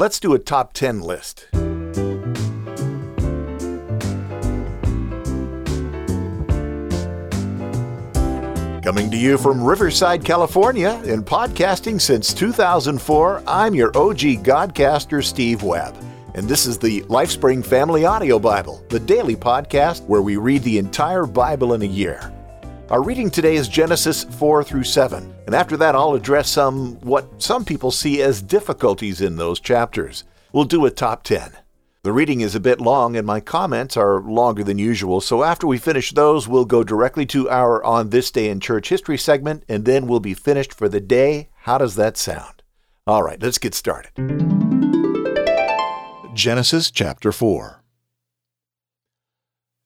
Let's 0.00 0.18
do 0.18 0.32
a 0.32 0.38
top 0.38 0.72
10 0.72 1.02
list. 1.02 1.48
Coming 8.82 9.10
to 9.10 9.18
you 9.18 9.36
from 9.36 9.62
Riverside, 9.62 10.24
California, 10.24 11.02
in 11.04 11.22
podcasting 11.22 12.00
since 12.00 12.32
2004, 12.32 13.42
I'm 13.46 13.74
your 13.74 13.88
OG 13.88 14.42
Godcaster, 14.42 15.22
Steve 15.22 15.62
Webb. 15.62 15.94
And 16.34 16.48
this 16.48 16.64
is 16.64 16.78
the 16.78 17.02
LifeSpring 17.02 17.62
Family 17.62 18.06
Audio 18.06 18.38
Bible, 18.38 18.82
the 18.88 19.00
daily 19.00 19.36
podcast 19.36 20.06
where 20.06 20.22
we 20.22 20.38
read 20.38 20.62
the 20.62 20.78
entire 20.78 21.26
Bible 21.26 21.74
in 21.74 21.82
a 21.82 21.84
year. 21.84 22.32
Our 22.88 23.02
reading 23.02 23.28
today 23.28 23.56
is 23.56 23.68
Genesis 23.68 24.24
4 24.24 24.64
through 24.64 24.84
7, 24.84 25.34
and 25.50 25.56
after 25.56 25.76
that, 25.78 25.96
I'll 25.96 26.14
address 26.14 26.48
some 26.48 27.00
what 27.00 27.42
some 27.42 27.64
people 27.64 27.90
see 27.90 28.22
as 28.22 28.40
difficulties 28.40 29.20
in 29.20 29.34
those 29.34 29.58
chapters. 29.58 30.22
We'll 30.52 30.62
do 30.62 30.86
a 30.86 30.92
top 30.92 31.24
10. 31.24 31.50
The 32.04 32.12
reading 32.12 32.40
is 32.40 32.54
a 32.54 32.60
bit 32.60 32.80
long, 32.80 33.16
and 33.16 33.26
my 33.26 33.40
comments 33.40 33.96
are 33.96 34.20
longer 34.20 34.62
than 34.62 34.78
usual, 34.78 35.20
so 35.20 35.42
after 35.42 35.66
we 35.66 35.76
finish 35.76 36.12
those, 36.12 36.46
we'll 36.46 36.66
go 36.66 36.84
directly 36.84 37.26
to 37.26 37.50
our 37.50 37.82
On 37.82 38.10
This 38.10 38.30
Day 38.30 38.48
in 38.48 38.60
Church 38.60 38.90
History 38.90 39.18
segment, 39.18 39.64
and 39.68 39.84
then 39.84 40.06
we'll 40.06 40.20
be 40.20 40.34
finished 40.34 40.72
for 40.72 40.88
the 40.88 41.00
day. 41.00 41.48
How 41.62 41.78
does 41.78 41.96
that 41.96 42.16
sound? 42.16 42.62
All 43.04 43.24
right, 43.24 43.42
let's 43.42 43.58
get 43.58 43.74
started. 43.74 44.12
Genesis 46.32 46.92
chapter 46.92 47.32
4. 47.32 47.82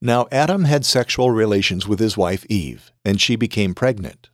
Now 0.03 0.29
Adam 0.31 0.65
had 0.65 0.85
sexual 0.85 1.31
relations 1.31 1.89
with 1.89 2.01
his 2.01 2.19
wife 2.19 2.45
Eve, 2.51 2.93
and 3.03 3.19
she 3.19 3.35
became 3.35 3.75
pregnant. 3.75 4.29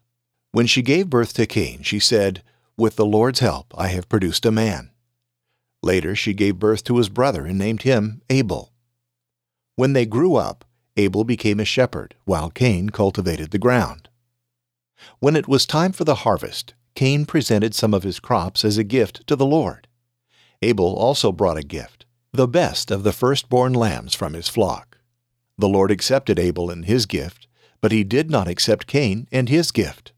When 0.52 0.66
she 0.66 0.82
gave 0.82 1.08
birth 1.08 1.32
to 1.34 1.46
Cain, 1.46 1.82
she 1.82 2.00
said, 2.00 2.42
With 2.76 2.96
the 2.96 3.06
Lord's 3.06 3.40
help 3.40 3.72
I 3.76 3.88
have 3.88 4.08
produced 4.08 4.44
a 4.44 4.50
man. 4.50 4.90
Later 5.82 6.16
she 6.16 6.34
gave 6.34 6.58
birth 6.58 6.84
to 6.84 6.98
his 6.98 7.08
brother 7.08 7.46
and 7.46 7.58
named 7.58 7.82
him 7.82 8.22
Abel. 8.28 8.72
When 9.76 9.92
they 9.92 10.06
grew 10.06 10.34
up, 10.36 10.64
Abel 10.96 11.24
became 11.24 11.60
a 11.60 11.64
shepherd, 11.64 12.16
while 12.24 12.50
Cain 12.50 12.90
cultivated 12.90 13.50
the 13.50 13.58
ground. 13.58 14.08
When 15.20 15.36
it 15.36 15.48
was 15.48 15.64
time 15.64 15.92
for 15.92 16.04
the 16.04 16.16
harvest, 16.16 16.74
Cain 16.94 17.24
presented 17.24 17.74
some 17.74 17.94
of 17.94 18.02
his 18.02 18.20
crops 18.20 18.64
as 18.64 18.76
a 18.76 18.84
gift 18.84 19.26
to 19.28 19.36
the 19.36 19.46
Lord. 19.46 19.86
Abel 20.60 20.94
also 20.94 21.32
brought 21.32 21.56
a 21.56 21.62
gift, 21.62 22.04
the 22.32 22.48
best 22.48 22.90
of 22.90 23.02
the 23.02 23.12
firstborn 23.12 23.72
lambs 23.72 24.14
from 24.14 24.34
his 24.34 24.48
flock. 24.48 24.98
The 25.56 25.68
Lord 25.68 25.90
accepted 25.90 26.38
Abel 26.38 26.70
and 26.70 26.84
his 26.84 27.06
gift, 27.06 27.46
but 27.80 27.92
he 27.92 28.04
did 28.04 28.30
not 28.30 28.48
accept 28.48 28.86
Cain 28.86 29.26
and 29.32 29.48
his 29.48 29.70
gift. 29.70 30.12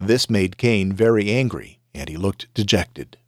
This 0.00 0.30
made 0.30 0.56
Cain 0.56 0.94
very 0.94 1.30
angry, 1.30 1.78
and 1.94 2.08
he 2.08 2.16
looked 2.16 2.52
dejected. 2.54 3.18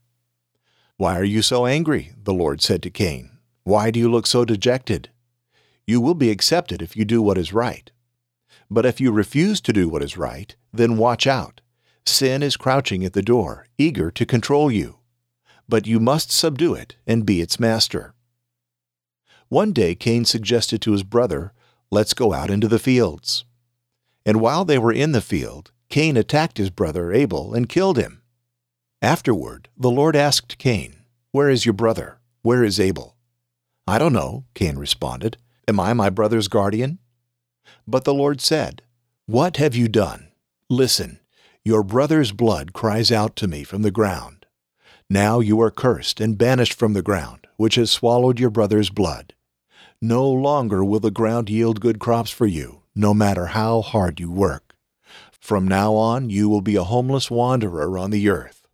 Why 0.96 1.18
are 1.18 1.24
you 1.24 1.42
so 1.42 1.66
angry? 1.66 2.12
the 2.16 2.32
Lord 2.32 2.62
said 2.62 2.82
to 2.82 2.90
Cain. 2.90 3.30
Why 3.62 3.90
do 3.90 4.00
you 4.00 4.10
look 4.10 4.26
so 4.26 4.46
dejected? 4.46 5.10
You 5.86 6.00
will 6.00 6.14
be 6.14 6.30
accepted 6.30 6.80
if 6.80 6.96
you 6.96 7.04
do 7.04 7.20
what 7.20 7.36
is 7.36 7.52
right. 7.52 7.90
But 8.70 8.86
if 8.86 9.00
you 9.00 9.12
refuse 9.12 9.60
to 9.60 9.72
do 9.72 9.88
what 9.88 10.02
is 10.02 10.16
right, 10.16 10.56
then 10.72 10.96
watch 10.96 11.26
out. 11.26 11.60
Sin 12.06 12.42
is 12.42 12.56
crouching 12.56 13.04
at 13.04 13.12
the 13.12 13.20
door, 13.20 13.66
eager 13.76 14.10
to 14.10 14.24
control 14.24 14.70
you. 14.70 14.98
But 15.68 15.86
you 15.86 16.00
must 16.00 16.32
subdue 16.32 16.74
it 16.74 16.96
and 17.06 17.26
be 17.26 17.42
its 17.42 17.60
master. 17.60 18.14
One 19.48 19.72
day 19.72 19.94
Cain 19.94 20.24
suggested 20.24 20.80
to 20.82 20.92
his 20.92 21.02
brother, 21.02 21.52
Let's 21.90 22.14
go 22.14 22.32
out 22.32 22.48
into 22.48 22.68
the 22.68 22.78
fields. 22.78 23.44
And 24.24 24.40
while 24.40 24.64
they 24.64 24.78
were 24.78 24.92
in 24.92 25.12
the 25.12 25.20
field, 25.20 25.70
Cain 25.92 26.16
attacked 26.16 26.56
his 26.56 26.70
brother 26.70 27.12
Abel 27.12 27.52
and 27.52 27.68
killed 27.68 27.98
him. 27.98 28.22
Afterward, 29.02 29.68
the 29.76 29.90
Lord 29.90 30.16
asked 30.16 30.56
Cain, 30.56 30.96
Where 31.32 31.50
is 31.50 31.66
your 31.66 31.74
brother? 31.74 32.18
Where 32.40 32.64
is 32.64 32.80
Abel? 32.80 33.14
I 33.86 33.98
don't 33.98 34.14
know, 34.14 34.46
Cain 34.54 34.78
responded. 34.78 35.36
Am 35.68 35.78
I 35.78 35.92
my 35.92 36.08
brother's 36.08 36.48
guardian? 36.48 36.98
But 37.86 38.04
the 38.04 38.14
Lord 38.14 38.40
said, 38.40 38.80
What 39.26 39.58
have 39.58 39.76
you 39.76 39.86
done? 39.86 40.28
Listen, 40.70 41.20
your 41.62 41.82
brother's 41.82 42.32
blood 42.32 42.72
cries 42.72 43.12
out 43.12 43.36
to 43.36 43.46
me 43.46 43.62
from 43.62 43.82
the 43.82 43.90
ground. 43.90 44.46
Now 45.10 45.40
you 45.40 45.60
are 45.60 45.70
cursed 45.70 46.22
and 46.22 46.38
banished 46.38 46.72
from 46.72 46.94
the 46.94 47.02
ground, 47.02 47.46
which 47.58 47.74
has 47.74 47.90
swallowed 47.90 48.40
your 48.40 48.48
brother's 48.48 48.88
blood. 48.88 49.34
No 50.00 50.26
longer 50.26 50.82
will 50.82 51.00
the 51.00 51.10
ground 51.10 51.50
yield 51.50 51.82
good 51.82 51.98
crops 51.98 52.30
for 52.30 52.46
you, 52.46 52.80
no 52.94 53.12
matter 53.12 53.48
how 53.48 53.82
hard 53.82 54.20
you 54.20 54.32
work. 54.32 54.71
From 55.42 55.66
now 55.66 55.96
on 55.96 56.30
you 56.30 56.48
will 56.48 56.60
be 56.60 56.76
a 56.76 56.84
homeless 56.84 57.28
wanderer 57.28 57.98
on 57.98 58.12
the 58.12 58.28
earth. 58.28 58.68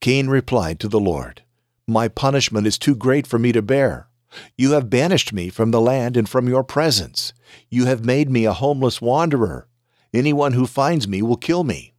Cain 0.00 0.28
replied 0.28 0.78
to 0.78 0.86
the 0.86 1.00
Lord, 1.00 1.42
My 1.88 2.06
punishment 2.06 2.68
is 2.68 2.78
too 2.78 2.94
great 2.94 3.26
for 3.26 3.36
me 3.36 3.50
to 3.50 3.60
bear. 3.60 4.06
You 4.56 4.72
have 4.72 4.88
banished 4.88 5.32
me 5.32 5.48
from 5.48 5.72
the 5.72 5.80
land 5.80 6.16
and 6.16 6.28
from 6.28 6.48
your 6.48 6.62
presence. 6.62 7.32
You 7.68 7.86
have 7.86 8.04
made 8.04 8.30
me 8.30 8.44
a 8.44 8.52
homeless 8.52 9.00
wanderer. 9.00 9.66
Anyone 10.12 10.52
who 10.52 10.68
finds 10.68 11.08
me 11.08 11.20
will 11.20 11.36
kill 11.36 11.64
me. 11.64 11.94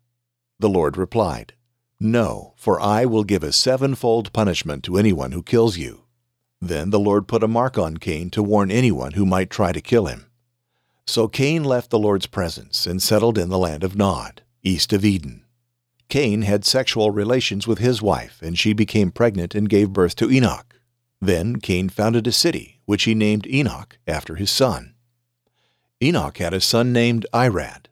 The 0.59 0.69
Lord 0.69 0.95
replied, 0.95 1.51
No, 1.99 2.53
for 2.55 2.79
I 2.79 3.03
will 3.03 3.25
give 3.25 3.43
a 3.43 3.51
sevenfold 3.51 4.31
punishment 4.31 4.85
to 4.85 4.97
anyone 4.97 5.33
who 5.33 5.43
kills 5.43 5.77
you. 5.77 6.05
Then 6.61 6.89
the 6.89 7.01
Lord 7.01 7.27
put 7.27 7.43
a 7.43 7.49
mark 7.49 7.77
on 7.77 7.97
Cain 7.97 8.29
to 8.29 8.41
warn 8.41 8.71
anyone 8.71 9.11
who 9.11 9.25
might 9.25 9.49
try 9.49 9.73
to 9.73 9.81
kill 9.81 10.05
him. 10.05 10.24
So 11.07 11.27
Cain 11.27 11.63
left 11.63 11.91
the 11.91 11.99
Lord's 11.99 12.25
presence 12.25 12.87
and 12.87 13.01
settled 13.01 13.37
in 13.37 13.49
the 13.49 13.57
land 13.57 13.83
of 13.83 13.95
Nod, 13.95 14.41
east 14.63 14.91
of 14.91 15.05
Eden. 15.05 15.45
Cain 16.09 16.43
had 16.43 16.65
sexual 16.65 17.11
relations 17.11 17.67
with 17.67 17.79
his 17.79 18.01
wife, 18.01 18.41
and 18.41 18.57
she 18.57 18.73
became 18.73 19.11
pregnant 19.11 19.55
and 19.55 19.69
gave 19.69 19.93
birth 19.93 20.15
to 20.15 20.31
Enoch. 20.31 20.79
Then 21.21 21.57
Cain 21.57 21.89
founded 21.89 22.27
a 22.27 22.31
city, 22.31 22.81
which 22.85 23.03
he 23.03 23.15
named 23.15 23.47
Enoch 23.47 23.97
after 24.07 24.35
his 24.35 24.51
son. 24.51 24.95
Enoch 26.01 26.37
had 26.37 26.53
a 26.53 26.61
son 26.61 26.91
named 26.91 27.25
Irad. 27.33 27.87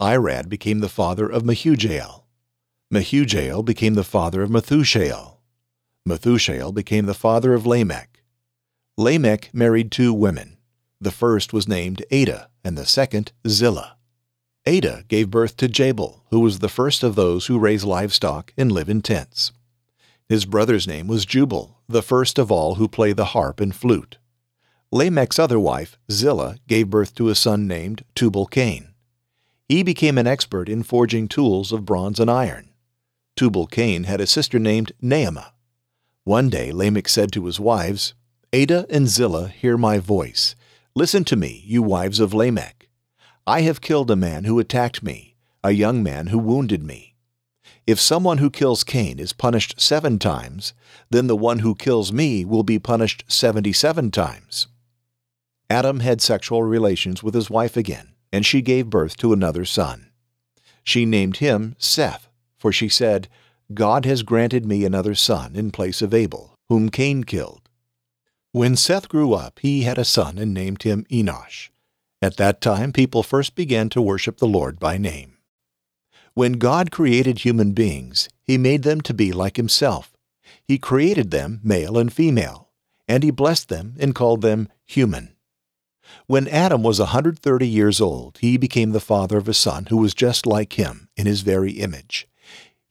Irad 0.00 0.48
became 0.48 0.80
the 0.80 0.88
father 0.88 1.28
of 1.28 1.42
Mehujael. 1.42 2.24
Mehujael 2.92 3.64
became 3.64 3.94
the 3.94 4.04
father 4.04 4.42
of 4.42 4.50
Methushael. 4.50 5.38
Methushael 6.06 6.72
became 6.72 7.06
the 7.06 7.14
father 7.14 7.54
of 7.54 7.66
Lamech. 7.66 8.22
Lamech 8.96 9.50
married 9.52 9.90
two 9.90 10.12
women. 10.12 10.56
The 11.00 11.10
first 11.10 11.52
was 11.52 11.66
named 11.66 12.04
Adah, 12.12 12.48
and 12.62 12.76
the 12.76 12.84
second 12.84 13.32
Zillah. 13.48 13.96
Adah 14.66 15.04
gave 15.08 15.30
birth 15.30 15.56
to 15.56 15.68
Jabal, 15.68 16.24
who 16.30 16.40
was 16.40 16.58
the 16.58 16.68
first 16.68 17.02
of 17.02 17.14
those 17.14 17.46
who 17.46 17.58
raise 17.58 17.84
livestock 17.84 18.52
and 18.58 18.70
live 18.70 18.90
in 18.90 19.00
tents. 19.00 19.52
His 20.28 20.44
brother's 20.44 20.86
name 20.86 21.08
was 21.08 21.24
Jubal, 21.24 21.78
the 21.88 22.02
first 22.02 22.38
of 22.38 22.52
all 22.52 22.74
who 22.74 22.86
play 22.86 23.12
the 23.12 23.26
harp 23.26 23.60
and 23.60 23.74
flute. 23.74 24.18
Lamech's 24.92 25.38
other 25.38 25.58
wife, 25.58 25.98
Zillah, 26.10 26.58
gave 26.68 26.90
birth 26.90 27.14
to 27.14 27.30
a 27.30 27.34
son 27.34 27.66
named 27.66 28.04
Tubal 28.14 28.46
Cain. 28.46 28.88
He 29.68 29.82
became 29.82 30.18
an 30.18 30.26
expert 30.26 30.68
in 30.68 30.82
forging 30.82 31.28
tools 31.28 31.72
of 31.72 31.86
bronze 31.86 32.20
and 32.20 32.30
iron. 32.30 32.70
Tubal 33.36 33.66
Cain 33.66 34.04
had 34.04 34.20
a 34.20 34.26
sister 34.26 34.58
named 34.58 34.92
Naamah. 35.02 35.52
One 36.24 36.50
day 36.50 36.72
Lamech 36.72 37.08
said 37.08 37.32
to 37.32 37.46
his 37.46 37.58
wives, 37.58 38.14
Adah 38.52 38.84
and 38.90 39.08
Zillah, 39.08 39.48
hear 39.48 39.78
my 39.78 39.98
voice. 39.98 40.54
Listen 41.00 41.24
to 41.24 41.34
me, 41.34 41.62
you 41.64 41.82
wives 41.82 42.20
of 42.20 42.34
Lamech. 42.34 42.90
I 43.46 43.62
have 43.62 43.80
killed 43.80 44.10
a 44.10 44.16
man 44.16 44.44
who 44.44 44.58
attacked 44.58 45.02
me, 45.02 45.34
a 45.64 45.70
young 45.70 46.02
man 46.02 46.26
who 46.26 46.38
wounded 46.38 46.82
me. 46.82 47.14
If 47.86 47.98
someone 47.98 48.36
who 48.36 48.50
kills 48.50 48.84
Cain 48.84 49.18
is 49.18 49.32
punished 49.32 49.80
seven 49.80 50.18
times, 50.18 50.74
then 51.08 51.26
the 51.26 51.34
one 51.34 51.60
who 51.60 51.74
kills 51.74 52.12
me 52.12 52.44
will 52.44 52.64
be 52.64 52.78
punished 52.78 53.24
seventy 53.28 53.72
seven 53.72 54.10
times. 54.10 54.66
Adam 55.70 56.00
had 56.00 56.20
sexual 56.20 56.64
relations 56.64 57.22
with 57.22 57.32
his 57.32 57.48
wife 57.48 57.78
again, 57.78 58.12
and 58.30 58.44
she 58.44 58.60
gave 58.60 58.90
birth 58.90 59.16
to 59.16 59.32
another 59.32 59.64
son. 59.64 60.10
She 60.84 61.06
named 61.06 61.38
him 61.38 61.76
Seth, 61.78 62.28
for 62.58 62.72
she 62.72 62.90
said, 62.90 63.26
God 63.72 64.04
has 64.04 64.22
granted 64.22 64.66
me 64.66 64.84
another 64.84 65.14
son 65.14 65.56
in 65.56 65.70
place 65.70 66.02
of 66.02 66.12
Abel, 66.12 66.54
whom 66.68 66.90
Cain 66.90 67.24
killed. 67.24 67.59
When 68.52 68.74
Seth 68.74 69.08
grew 69.08 69.32
up, 69.32 69.60
he 69.60 69.82
had 69.82 69.96
a 69.96 70.04
son 70.04 70.36
and 70.36 70.52
named 70.52 70.82
him 70.82 71.06
Enosh. 71.08 71.68
At 72.20 72.36
that 72.36 72.60
time, 72.60 72.92
people 72.92 73.22
first 73.22 73.54
began 73.54 73.88
to 73.90 74.02
worship 74.02 74.38
the 74.38 74.48
Lord 74.48 74.80
by 74.80 74.98
name. 74.98 75.38
When 76.34 76.54
God 76.54 76.90
created 76.90 77.38
human 77.38 77.72
beings, 77.72 78.28
he 78.42 78.58
made 78.58 78.82
them 78.82 79.00
to 79.02 79.14
be 79.14 79.32
like 79.32 79.56
himself. 79.56 80.16
He 80.64 80.78
created 80.78 81.30
them 81.30 81.60
male 81.62 81.96
and 81.96 82.12
female, 82.12 82.70
and 83.06 83.22
he 83.22 83.30
blessed 83.30 83.68
them 83.68 83.94
and 84.00 84.16
called 84.16 84.42
them 84.42 84.68
human. 84.84 85.36
When 86.26 86.48
Adam 86.48 86.82
was 86.82 86.98
a 86.98 87.14
130 87.14 87.68
years 87.68 88.00
old, 88.00 88.38
he 88.38 88.56
became 88.56 88.90
the 88.90 89.00
father 89.00 89.38
of 89.38 89.48
a 89.48 89.54
son 89.54 89.86
who 89.86 89.96
was 89.96 90.12
just 90.12 90.44
like 90.44 90.72
him 90.72 91.08
in 91.16 91.26
his 91.26 91.42
very 91.42 91.72
image. 91.72 92.26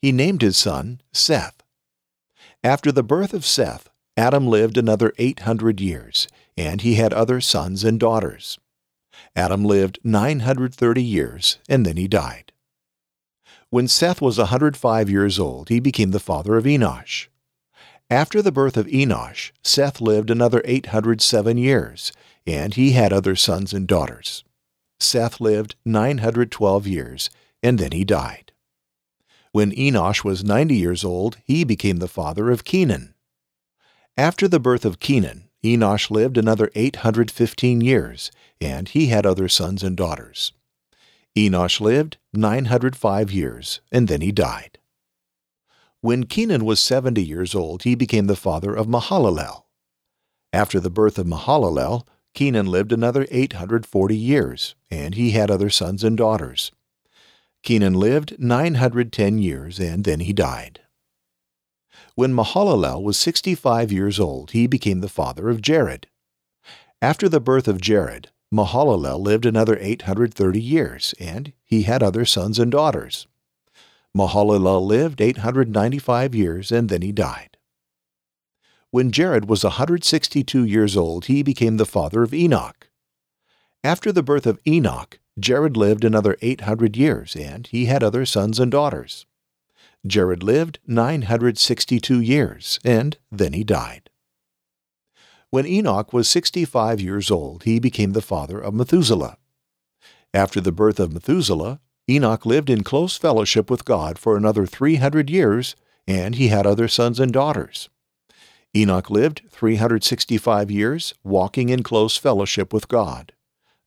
He 0.02 0.14
named 0.14 0.42
his 0.42 0.56
son 0.56 1.02
Seth. 1.12 1.64
After 2.64 2.94
the 2.94 3.04
birth 3.04 3.34
of 3.34 3.46
Seth, 3.46 3.90
Adam 4.18 4.48
lived 4.48 4.78
another 4.78 5.14
800 5.18 5.80
years, 5.80 6.28
and 6.58 6.82
he 6.82 6.96
had 6.96 7.14
other 7.14 7.40
sons 7.40 7.84
and 7.84 8.00
daughters. 8.00 8.60
Adam 9.36 9.64
lived 9.64 10.00
930 10.04 11.04
years, 11.04 11.58
and 11.70 11.86
then 11.86 11.98
he 11.98 12.08
died. 12.08 12.52
When 13.70 13.88
Seth 13.88 14.22
was 14.22 14.38
a 14.38 14.50
105 14.50 15.10
years 15.10 15.40
old, 15.40 15.70
he 15.70 15.80
became 15.80 16.12
the 16.12 16.20
father 16.20 16.58
of 16.58 16.66
Enosh. 16.66 17.28
After 18.10 18.42
the 18.42 18.52
birth 18.52 18.76
of 18.76 18.88
Enosh, 18.88 19.52
Seth 19.64 20.02
lived 20.02 20.32
another 20.32 20.64
807 20.66 21.58
years, 21.58 22.12
and 22.48 22.74
he 22.74 22.92
had 22.94 23.14
other 23.14 23.36
sons 23.36 23.72
and 23.72 23.88
daughters. 23.88 24.44
Seth 25.00 25.40
lived 25.40 25.76
912 25.86 26.88
years, 26.88 27.30
and 27.62 27.78
then 27.78 27.92
he 27.92 28.04
died. 28.04 28.52
When 29.52 29.72
Enosh 29.72 30.24
was 30.24 30.44
90 30.44 30.76
years 30.76 31.04
old, 31.04 31.38
he 31.44 31.64
became 31.64 31.98
the 31.98 32.08
father 32.08 32.50
of 32.50 32.64
Kenan. 32.64 33.14
After 34.20 34.50
the 34.50 34.60
birth 34.60 34.84
of 34.84 35.00
Kenan, 35.00 35.46
Enosh 35.64 36.12
lived 36.12 36.38
another 36.38 36.70
815 36.76 37.80
years, 37.80 38.32
and 38.60 38.90
he 38.90 39.08
had 39.08 39.26
other 39.26 39.48
sons 39.48 39.82
and 39.82 39.96
daughters. 39.96 40.52
Enosh 41.38 41.80
lived 41.80 42.18
905 42.34 43.32
years, 43.32 43.80
and 43.94 44.10
then 44.10 44.20
he 44.20 44.34
died. 44.34 44.78
When 46.02 46.26
Kenan 46.26 46.66
was 46.66 46.82
70 46.82 47.24
years 47.24 47.56
old, 47.56 47.84
he 47.84 47.96
became 47.96 48.28
the 48.28 48.36
father 48.36 48.76
of 48.76 48.88
Mahalalel. 48.88 49.64
After 50.52 50.82
the 50.82 50.90
birth 50.90 51.18
of 51.18 51.26
Mahalalel, 51.26 52.06
Kenan 52.34 52.66
lived 52.66 52.92
another 52.92 53.26
840 53.32 54.18
years, 54.18 54.76
and 54.92 55.16
he 55.16 55.32
had 55.32 55.50
other 55.50 55.70
sons 55.70 56.04
and 56.04 56.18
daughters. 56.18 56.74
Kenan 57.64 57.94
lived 57.94 58.38
910 58.38 59.40
years, 59.40 59.80
and 59.80 60.04
then 60.04 60.20
he 60.20 60.34
died. 60.34 60.82
When 62.20 62.34
Mahalalel 62.34 63.02
was 63.02 63.18
65 63.18 63.94
years 63.94 64.20
old, 64.20 64.52
he 64.52 64.68
became 64.68 65.00
the 65.00 65.08
father 65.08 65.48
of 65.48 65.62
Jared. 65.62 66.08
After 67.02 67.30
the 67.30 67.40
birth 67.40 67.66
of 67.66 67.80
Jared, 67.80 68.30
Mahalalel 68.54 69.22
lived 69.22 69.46
another 69.46 69.78
830 69.80 70.60
years, 70.60 71.16
and 71.18 71.54
he 71.64 71.84
had 71.84 72.04
other 72.04 72.26
sons 72.26 72.60
and 72.60 72.74
daughters. 72.74 73.28
Mahalalel 74.14 74.86
lived 74.86 75.22
895 75.22 76.36
years, 76.36 76.74
and 76.74 76.90
then 76.90 77.04
he 77.04 77.14
died. 77.14 77.56
When 78.92 79.14
Jared 79.14 79.48
was 79.48 79.64
162 79.64 80.66
years 80.66 80.98
old, 80.98 81.28
he 81.28 81.42
became 81.42 81.78
the 81.78 81.86
father 81.86 82.22
of 82.22 82.34
Enoch. 82.34 82.90
After 83.82 84.12
the 84.12 84.24
birth 84.24 84.46
of 84.46 84.60
Enoch, 84.68 85.20
Jared 85.40 85.78
lived 85.78 86.04
another 86.04 86.36
800 86.42 86.98
years, 86.98 87.38
and 87.38 87.66
he 87.68 87.86
had 87.86 88.04
other 88.04 88.26
sons 88.26 88.60
and 88.60 88.70
daughters. 88.70 89.26
Jared 90.06 90.44
lived 90.44 90.80
962 90.88 92.22
years, 92.22 92.80
and 92.84 93.18
then 93.32 93.54
he 93.54 93.64
died. 93.64 94.10
When 95.50 95.66
Enoch 95.66 96.14
was 96.14 96.30
65 96.30 97.02
years 97.02 97.32
old, 97.32 97.64
he 97.64 97.80
became 97.80 98.14
the 98.14 98.22
father 98.22 98.60
of 98.60 98.74
Methuselah. 98.74 99.38
After 100.34 100.62
the 100.62 100.72
birth 100.72 101.00
of 101.00 101.12
Methuselah, 101.12 101.80
Enoch 102.08 102.46
lived 102.46 102.70
in 102.70 102.84
close 102.84 103.18
fellowship 103.18 103.70
with 103.70 103.86
God 103.86 104.20
for 104.20 104.38
another 104.38 104.66
300 104.66 105.30
years, 105.30 105.76
and 106.08 106.36
he 106.36 106.48
had 106.48 106.66
other 106.66 106.88
sons 106.88 107.20
and 107.20 107.32
daughters. 107.32 107.90
Enoch 108.76 109.10
lived 109.10 109.42
365 109.50 110.70
years, 110.70 111.14
walking 111.24 111.70
in 111.70 111.82
close 111.82 112.16
fellowship 112.16 112.72
with 112.72 112.88
God. 112.88 113.34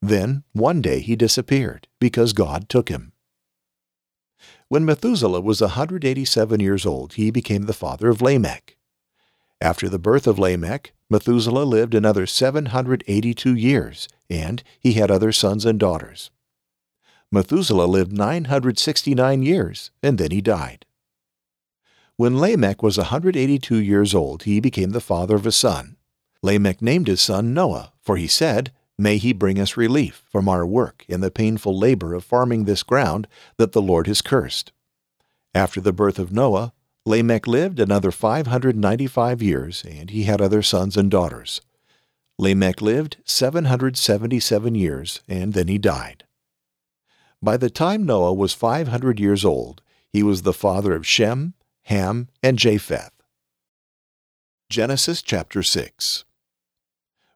Then, 0.00 0.42
one 0.52 0.82
day, 0.82 0.98
he 1.00 1.14
disappeared, 1.14 1.86
because 2.00 2.32
God 2.32 2.68
took 2.68 2.88
him. 2.88 3.11
When 4.72 4.86
Methuselah 4.86 5.42
was 5.42 5.60
187 5.60 6.58
years 6.58 6.86
old, 6.86 7.12
he 7.12 7.30
became 7.30 7.64
the 7.64 7.74
father 7.74 8.08
of 8.08 8.22
Lamech. 8.22 8.78
After 9.60 9.86
the 9.86 9.98
birth 9.98 10.26
of 10.26 10.38
Lamech, 10.38 10.94
Methuselah 11.10 11.64
lived 11.64 11.94
another 11.94 12.24
782 12.24 13.54
years, 13.54 14.08
and 14.30 14.62
he 14.80 14.94
had 14.94 15.10
other 15.10 15.30
sons 15.30 15.66
and 15.66 15.78
daughters. 15.78 16.30
Methuselah 17.30 17.84
lived 17.84 18.16
969 18.16 19.42
years, 19.42 19.90
and 20.02 20.16
then 20.16 20.30
he 20.30 20.40
died. 20.40 20.86
When 22.16 22.40
Lamech 22.40 22.82
was 22.82 22.96
182 22.96 23.76
years 23.76 24.14
old, 24.14 24.44
he 24.44 24.58
became 24.58 24.92
the 24.92 25.02
father 25.02 25.36
of 25.36 25.44
a 25.44 25.52
son. 25.52 25.98
Lamech 26.42 26.80
named 26.80 27.08
his 27.08 27.20
son 27.20 27.52
Noah, 27.52 27.92
for 28.00 28.16
he 28.16 28.26
said, 28.26 28.72
May 28.98 29.18
he 29.18 29.32
bring 29.32 29.58
us 29.58 29.76
relief 29.76 30.22
from 30.30 30.48
our 30.48 30.66
work 30.66 31.04
in 31.08 31.20
the 31.20 31.30
painful 31.30 31.76
labor 31.76 32.14
of 32.14 32.24
farming 32.24 32.64
this 32.64 32.82
ground 32.82 33.26
that 33.56 33.72
the 33.72 33.82
Lord 33.82 34.06
has 34.06 34.22
cursed. 34.22 34.72
After 35.54 35.80
the 35.80 35.92
birth 35.92 36.18
of 36.18 36.32
Noah, 36.32 36.72
Lamech 37.04 37.46
lived 37.46 37.80
another 37.80 38.10
595 38.10 39.42
years, 39.42 39.84
and 39.84 40.10
he 40.10 40.24
had 40.24 40.40
other 40.40 40.62
sons 40.62 40.96
and 40.96 41.10
daughters. 41.10 41.60
Lamech 42.38 42.80
lived 42.80 43.16
777 43.24 44.74
years, 44.74 45.20
and 45.28 45.52
then 45.52 45.68
he 45.68 45.78
died. 45.78 46.24
By 47.42 47.56
the 47.56 47.70
time 47.70 48.06
Noah 48.06 48.32
was 48.32 48.54
500 48.54 49.18
years 49.18 49.44
old, 49.44 49.82
he 50.12 50.22
was 50.22 50.42
the 50.42 50.52
father 50.52 50.94
of 50.94 51.06
Shem, 51.06 51.54
Ham, 51.84 52.28
and 52.42 52.58
Japheth. 52.58 53.12
Genesis 54.70 55.22
chapter 55.22 55.62
6 55.62 56.24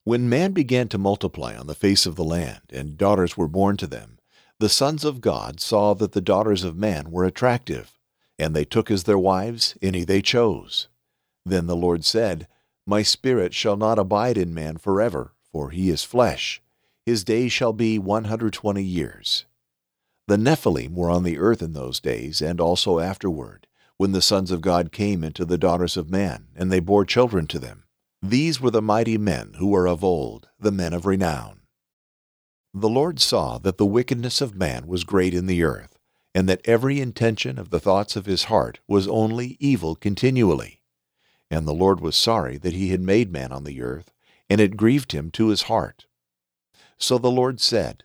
When 0.06 0.28
man 0.28 0.52
began 0.52 0.86
to 0.90 0.98
multiply 0.98 1.56
on 1.56 1.66
the 1.66 1.74
face 1.74 2.06
of 2.06 2.14
the 2.14 2.22
land, 2.22 2.60
and 2.70 2.96
daughters 2.96 3.36
were 3.36 3.48
born 3.48 3.76
to 3.78 3.88
them, 3.88 4.20
the 4.60 4.68
sons 4.68 5.04
of 5.04 5.20
God 5.20 5.58
saw 5.58 5.94
that 5.94 6.12
the 6.12 6.20
daughters 6.20 6.62
of 6.62 6.76
man 6.76 7.10
were 7.10 7.24
attractive, 7.24 7.98
and 8.38 8.54
they 8.54 8.64
took 8.64 8.88
as 8.88 9.02
their 9.02 9.18
wives 9.18 9.76
any 9.82 10.04
they 10.04 10.22
chose. 10.22 10.86
Then 11.44 11.66
the 11.66 11.74
Lord 11.74 12.04
said, 12.04 12.46
My 12.86 13.02
spirit 13.02 13.52
shall 13.52 13.76
not 13.76 13.98
abide 13.98 14.38
in 14.38 14.54
man 14.54 14.76
forever, 14.76 15.32
for 15.50 15.70
he 15.70 15.90
is 15.90 16.04
flesh. 16.04 16.62
His 17.04 17.24
days 17.24 17.50
shall 17.50 17.72
be 17.72 17.98
one 17.98 18.26
hundred 18.26 18.52
twenty 18.52 18.84
years. 18.84 19.44
The 20.28 20.38
Nephilim 20.38 20.94
were 20.94 21.10
on 21.10 21.24
the 21.24 21.38
earth 21.38 21.62
in 21.62 21.72
those 21.72 21.98
days, 21.98 22.40
and 22.40 22.60
also 22.60 23.00
afterward, 23.00 23.66
when 23.96 24.12
the 24.12 24.22
sons 24.22 24.52
of 24.52 24.60
God 24.60 24.92
came 24.92 25.24
into 25.24 25.44
the 25.44 25.58
daughters 25.58 25.96
of 25.96 26.08
man, 26.08 26.46
and 26.54 26.70
they 26.70 26.78
bore 26.78 27.04
children 27.04 27.48
to 27.48 27.58
them. 27.58 27.82
These 28.22 28.60
were 28.60 28.70
the 28.70 28.82
mighty 28.82 29.18
men 29.18 29.54
who 29.58 29.68
were 29.68 29.86
of 29.86 30.02
old, 30.02 30.48
the 30.58 30.72
men 30.72 30.92
of 30.92 31.06
renown. 31.06 31.60
The 32.72 32.88
Lord 32.88 33.20
saw 33.20 33.58
that 33.58 33.78
the 33.78 33.86
wickedness 33.86 34.40
of 34.40 34.54
man 34.54 34.86
was 34.86 35.04
great 35.04 35.32
in 35.34 35.46
the 35.46 35.62
earth, 35.62 35.98
and 36.34 36.48
that 36.48 36.60
every 36.66 37.00
intention 37.00 37.58
of 37.58 37.70
the 37.70 37.80
thoughts 37.80 38.16
of 38.16 38.26
his 38.26 38.44
heart 38.44 38.80
was 38.86 39.08
only 39.08 39.56
evil 39.60 39.94
continually. 39.94 40.82
And 41.50 41.66
the 41.66 41.74
Lord 41.74 42.00
was 42.00 42.16
sorry 42.16 42.58
that 42.58 42.74
he 42.74 42.88
had 42.88 43.00
made 43.00 43.32
man 43.32 43.52
on 43.52 43.64
the 43.64 43.80
earth, 43.80 44.12
and 44.50 44.60
it 44.60 44.76
grieved 44.76 45.12
him 45.12 45.30
to 45.32 45.48
his 45.48 45.62
heart. 45.62 46.06
So 46.98 47.18
the 47.18 47.30
Lord 47.30 47.60
said, 47.60 48.04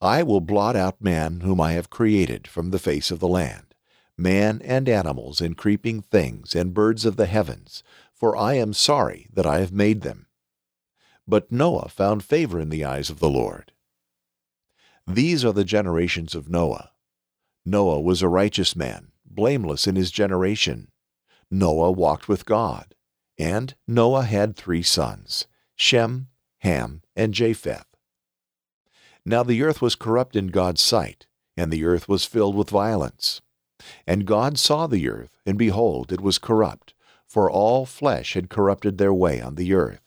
I 0.00 0.22
will 0.22 0.40
blot 0.40 0.76
out 0.76 1.02
man 1.02 1.40
whom 1.40 1.60
I 1.60 1.72
have 1.72 1.90
created 1.90 2.46
from 2.46 2.70
the 2.70 2.78
face 2.78 3.10
of 3.10 3.20
the 3.20 3.28
land, 3.28 3.74
man 4.16 4.60
and 4.64 4.88
animals 4.88 5.40
and 5.40 5.56
creeping 5.56 6.02
things 6.02 6.54
and 6.54 6.74
birds 6.74 7.04
of 7.04 7.16
the 7.16 7.26
heavens, 7.26 7.82
for 8.18 8.36
I 8.36 8.54
am 8.54 8.72
sorry 8.72 9.28
that 9.32 9.46
I 9.46 9.60
have 9.60 9.72
made 9.72 10.02
them. 10.02 10.26
But 11.26 11.52
Noah 11.52 11.88
found 11.88 12.24
favor 12.24 12.58
in 12.58 12.70
the 12.70 12.84
eyes 12.84 13.10
of 13.10 13.20
the 13.20 13.30
Lord. 13.30 13.72
These 15.06 15.44
are 15.44 15.52
the 15.52 15.64
generations 15.64 16.34
of 16.34 16.48
Noah. 16.48 16.90
Noah 17.64 18.00
was 18.00 18.22
a 18.22 18.28
righteous 18.28 18.74
man, 18.74 19.12
blameless 19.24 19.86
in 19.86 19.96
his 19.96 20.10
generation. 20.10 20.90
Noah 21.50 21.92
walked 21.92 22.28
with 22.28 22.44
God. 22.44 22.94
And 23.38 23.74
Noah 23.86 24.24
had 24.24 24.56
three 24.56 24.82
sons, 24.82 25.46
Shem, 25.76 26.28
Ham, 26.58 27.02
and 27.14 27.32
Japheth. 27.32 27.86
Now 29.24 29.42
the 29.42 29.62
earth 29.62 29.80
was 29.80 29.94
corrupt 29.94 30.34
in 30.34 30.48
God's 30.48 30.80
sight, 30.80 31.26
and 31.56 31.70
the 31.70 31.84
earth 31.84 32.08
was 32.08 32.24
filled 32.24 32.56
with 32.56 32.70
violence. 32.70 33.40
And 34.06 34.26
God 34.26 34.58
saw 34.58 34.86
the 34.86 35.08
earth, 35.08 35.36
and 35.46 35.56
behold, 35.56 36.10
it 36.10 36.20
was 36.20 36.38
corrupt, 36.38 36.94
for 37.28 37.50
all 37.50 37.84
flesh 37.86 38.32
had 38.32 38.48
corrupted 38.50 38.98
their 38.98 39.12
way 39.12 39.40
on 39.40 39.54
the 39.54 39.74
earth. 39.74 40.00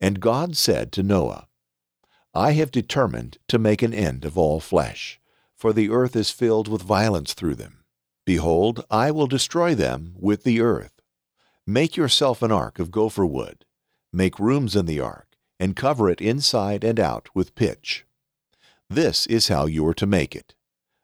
And 0.00 0.20
God 0.20 0.56
said 0.56 0.90
to 0.92 1.02
Noah, 1.02 1.46
I 2.34 2.52
have 2.52 2.72
determined 2.72 3.38
to 3.48 3.58
make 3.58 3.82
an 3.82 3.94
end 3.94 4.24
of 4.24 4.36
all 4.36 4.58
flesh, 4.58 5.20
for 5.54 5.72
the 5.72 5.90
earth 5.90 6.16
is 6.16 6.30
filled 6.30 6.66
with 6.66 6.82
violence 6.82 7.34
through 7.34 7.54
them. 7.54 7.84
Behold, 8.24 8.84
I 8.90 9.12
will 9.12 9.28
destroy 9.28 9.74
them 9.74 10.14
with 10.18 10.42
the 10.42 10.60
earth. 10.60 11.00
Make 11.66 11.96
yourself 11.96 12.42
an 12.42 12.50
ark 12.50 12.80
of 12.80 12.90
gopher 12.90 13.24
wood. 13.24 13.64
Make 14.12 14.40
rooms 14.40 14.74
in 14.74 14.86
the 14.86 14.98
ark, 14.98 15.28
and 15.60 15.76
cover 15.76 16.10
it 16.10 16.20
inside 16.20 16.82
and 16.82 16.98
out 16.98 17.28
with 17.34 17.54
pitch. 17.54 18.04
This 18.90 19.26
is 19.26 19.46
how 19.46 19.66
you 19.66 19.86
are 19.86 19.94
to 19.94 20.06
make 20.06 20.34
it. 20.34 20.54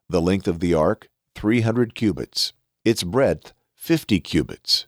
The 0.08 0.20
length 0.20 0.48
of 0.48 0.58
the 0.58 0.74
ark, 0.74 1.08
300 1.36 1.94
cubits, 1.94 2.52
its 2.84 3.04
breadth, 3.04 3.52
50 3.76 4.18
cubits, 4.18 4.87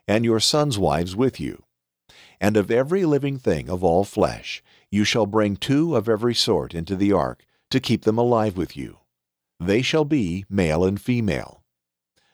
and 0.11 0.25
your 0.25 0.41
sons' 0.41 0.77
wives 0.77 1.15
with 1.15 1.39
you. 1.39 1.63
And 2.41 2.57
of 2.57 2.69
every 2.69 3.05
living 3.05 3.37
thing 3.37 3.69
of 3.69 3.81
all 3.81 4.03
flesh, 4.03 4.61
you 4.89 5.05
shall 5.05 5.25
bring 5.25 5.55
two 5.55 5.95
of 5.95 6.09
every 6.09 6.35
sort 6.35 6.73
into 6.73 6.97
the 6.97 7.13
ark, 7.13 7.45
to 7.69 7.79
keep 7.79 8.03
them 8.03 8.17
alive 8.17 8.57
with 8.57 8.75
you. 8.75 8.97
They 9.57 9.81
shall 9.81 10.03
be 10.03 10.43
male 10.49 10.83
and 10.83 10.99
female. 10.99 11.63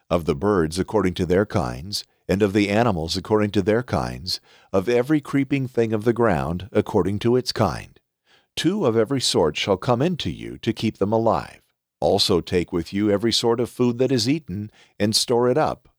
Of 0.10 0.26
the 0.26 0.34
birds 0.34 0.80
according 0.80 1.14
to 1.16 1.26
their 1.28 1.46
kinds, 1.46 2.04
and 2.28 2.42
of 2.42 2.54
the 2.54 2.70
animals 2.70 3.16
according 3.16 3.52
to 3.52 3.62
their 3.62 3.84
kinds, 3.84 4.42
of 4.74 4.90
every 4.90 5.22
creeping 5.22 5.68
thing 5.68 5.94
of 5.94 6.04
the 6.04 6.14
ground 6.14 6.70
according 6.72 7.20
to 7.20 7.36
its 7.36 7.52
kind. 7.52 8.00
Two 8.56 8.88
of 8.88 8.98
every 8.98 9.22
sort 9.22 9.56
shall 9.56 9.78
come 9.78 10.02
into 10.02 10.32
you 10.32 10.58
to 10.64 10.74
keep 10.74 10.98
them 10.98 11.14
alive. 11.14 11.62
Also 12.00 12.42
take 12.42 12.74
with 12.74 12.92
you 12.92 13.12
every 13.12 13.32
sort 13.32 13.60
of 13.60 13.70
food 13.70 14.00
that 14.00 14.12
is 14.12 14.28
eaten, 14.28 14.72
and 15.00 15.16
store 15.16 15.48
it 15.48 15.60
up. 15.60 15.90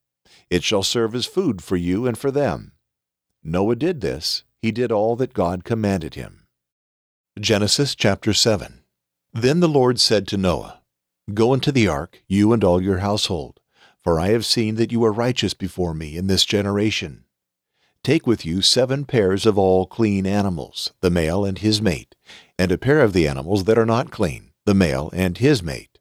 It 0.51 0.65
shall 0.65 0.83
serve 0.83 1.15
as 1.15 1.27
food 1.27 1.63
for 1.63 1.77
you 1.77 2.07
and 2.07 2.17
for 2.17 2.31
them. 2.31 2.73
Noah 3.43 3.77
did 3.77 4.01
this, 4.01 4.45
he 4.61 4.73
did 4.73 4.91
all 4.91 5.17
that 5.17 5.33
God 5.33 5.65
commanded 5.65 6.15
him. 6.15 6.47
Genesis 7.39 7.95
chapter 7.95 8.33
7 8.33 8.83
Then 9.33 9.61
the 9.61 9.69
Lord 9.69 10.01
said 10.01 10.27
to 10.29 10.37
Noah, 10.37 10.83
Go 11.33 11.55
into 11.55 11.71
the 11.71 11.89
ark, 11.89 12.23
you 12.27 12.53
and 12.53 12.65
all 12.65 12.83
your 12.83 12.99
household 12.99 13.61
for 14.09 14.19
I 14.19 14.29
have 14.29 14.47
seen 14.47 14.77
that 14.77 14.91
you 14.91 15.05
are 15.05 15.13
righteous 15.13 15.53
before 15.53 15.93
me 15.93 16.17
in 16.17 16.29
this 16.29 16.47
generation. 16.47 17.25
Take 18.03 18.27
with 18.27 18.47
you 18.47 18.63
seven 18.63 19.05
pairs 19.05 19.45
of 19.45 19.59
all 19.59 19.85
clean 19.85 20.27
animals, 20.27 20.95
the 21.03 21.11
male 21.11 21.45
and 21.45 21.59
his 21.59 21.83
mate, 21.83 22.15
and 22.59 22.73
a 22.73 22.79
pair 22.79 23.01
of 23.01 23.13
the 23.13 23.29
animals 23.29 23.65
that 23.65 23.77
are 23.77 23.85
not 23.85 24.11
clean, 24.11 24.53
the 24.65 24.73
male 24.73 25.11
and 25.13 25.37
his 25.37 25.63
mate, 25.63 25.98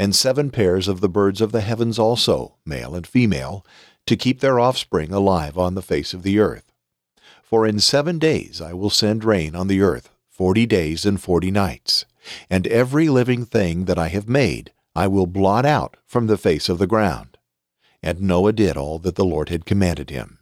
and 0.00 0.16
seven 0.16 0.48
pairs 0.48 0.88
of 0.88 1.02
the 1.02 1.10
birds 1.10 1.42
of 1.42 1.52
the 1.52 1.60
heavens 1.60 1.98
also, 1.98 2.56
male 2.64 2.94
and 2.94 3.06
female, 3.06 3.66
to 4.06 4.16
keep 4.16 4.40
their 4.40 4.58
offspring 4.58 5.12
alive 5.12 5.58
on 5.58 5.74
the 5.74 5.82
face 5.82 6.14
of 6.14 6.22
the 6.22 6.38
earth. 6.38 6.72
For 7.42 7.66
in 7.66 7.78
seven 7.80 8.18
days 8.18 8.62
I 8.62 8.72
will 8.72 8.88
send 8.88 9.24
rain 9.24 9.54
on 9.54 9.68
the 9.68 9.82
earth, 9.82 10.08
forty 10.30 10.64
days 10.64 11.04
and 11.04 11.20
forty 11.20 11.50
nights, 11.50 12.06
and 12.48 12.66
every 12.68 13.10
living 13.10 13.44
thing 13.44 13.84
that 13.84 13.98
I 13.98 14.08
have 14.08 14.26
made 14.26 14.72
I 14.96 15.06
will 15.06 15.26
blot 15.26 15.66
out 15.66 15.98
from 16.06 16.28
the 16.28 16.38
face 16.38 16.70
of 16.70 16.78
the 16.78 16.86
ground. 16.86 17.36
And 18.02 18.22
Noah 18.22 18.54
did 18.54 18.78
all 18.78 18.98
that 19.00 19.16
the 19.16 19.24
Lord 19.24 19.50
had 19.50 19.66
commanded 19.66 20.08
him. 20.08 20.38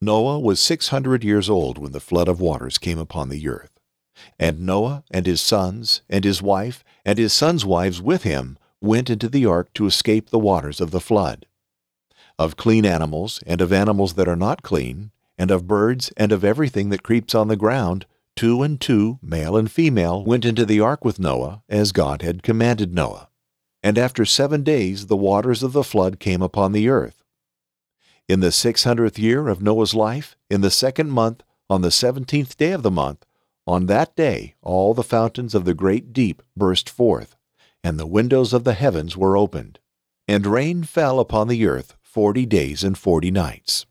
Noah 0.00 0.38
was 0.38 0.60
six 0.60 0.90
hundred 0.90 1.24
years 1.24 1.50
old 1.50 1.76
when 1.76 1.90
the 1.90 1.98
flood 1.98 2.28
of 2.28 2.40
waters 2.40 2.78
came 2.78 3.00
upon 3.00 3.30
the 3.30 3.48
earth. 3.48 3.73
And 4.38 4.60
Noah 4.60 5.04
and 5.10 5.26
his 5.26 5.40
sons, 5.40 6.02
and 6.08 6.24
his 6.24 6.40
wife, 6.40 6.84
and 7.04 7.18
his 7.18 7.32
sons' 7.32 7.64
wives 7.64 8.00
with 8.00 8.22
him 8.22 8.58
went 8.80 9.10
into 9.10 9.28
the 9.28 9.46
ark 9.46 9.72
to 9.74 9.86
escape 9.86 10.30
the 10.30 10.38
waters 10.38 10.80
of 10.80 10.90
the 10.90 11.00
flood. 11.00 11.46
Of 12.38 12.56
clean 12.56 12.84
animals, 12.84 13.40
and 13.46 13.60
of 13.60 13.72
animals 13.72 14.14
that 14.14 14.28
are 14.28 14.36
not 14.36 14.62
clean, 14.62 15.10
and 15.38 15.50
of 15.50 15.66
birds, 15.66 16.12
and 16.16 16.32
of 16.32 16.44
everything 16.44 16.90
that 16.90 17.02
creeps 17.02 17.34
on 17.34 17.48
the 17.48 17.56
ground, 17.56 18.06
two 18.36 18.62
and 18.62 18.80
two, 18.80 19.18
male 19.22 19.56
and 19.56 19.70
female, 19.70 20.24
went 20.24 20.44
into 20.44 20.66
the 20.66 20.80
ark 20.80 21.04
with 21.04 21.18
Noah, 21.18 21.62
as 21.68 21.92
God 21.92 22.22
had 22.22 22.42
commanded 22.42 22.94
Noah. 22.94 23.28
And 23.82 23.98
after 23.98 24.24
seven 24.24 24.62
days 24.62 25.06
the 25.06 25.16
waters 25.16 25.62
of 25.62 25.72
the 25.72 25.84
flood 25.84 26.18
came 26.18 26.42
upon 26.42 26.72
the 26.72 26.88
earth. 26.88 27.22
In 28.28 28.40
the 28.40 28.50
six 28.50 28.84
hundredth 28.84 29.18
year 29.18 29.48
of 29.48 29.62
Noah's 29.62 29.94
life, 29.94 30.36
in 30.48 30.62
the 30.62 30.70
second 30.70 31.10
month, 31.10 31.42
on 31.68 31.82
the 31.82 31.90
seventeenth 31.90 32.56
day 32.56 32.72
of 32.72 32.82
the 32.82 32.90
month, 32.90 33.24
on 33.66 33.86
that 33.86 34.14
day 34.14 34.54
all 34.62 34.94
the 34.94 35.02
fountains 35.02 35.54
of 35.54 35.64
the 35.64 35.74
great 35.74 36.12
deep 36.12 36.42
burst 36.56 36.88
forth, 36.88 37.36
and 37.82 37.98
the 37.98 38.06
windows 38.06 38.52
of 38.52 38.64
the 38.64 38.74
heavens 38.74 39.16
were 39.16 39.36
opened. 39.36 39.78
And 40.26 40.46
rain 40.46 40.84
fell 40.84 41.20
upon 41.20 41.48
the 41.48 41.66
earth 41.66 41.96
forty 42.02 42.46
days 42.46 42.82
and 42.82 42.96
forty 42.96 43.30
nights. 43.30 43.86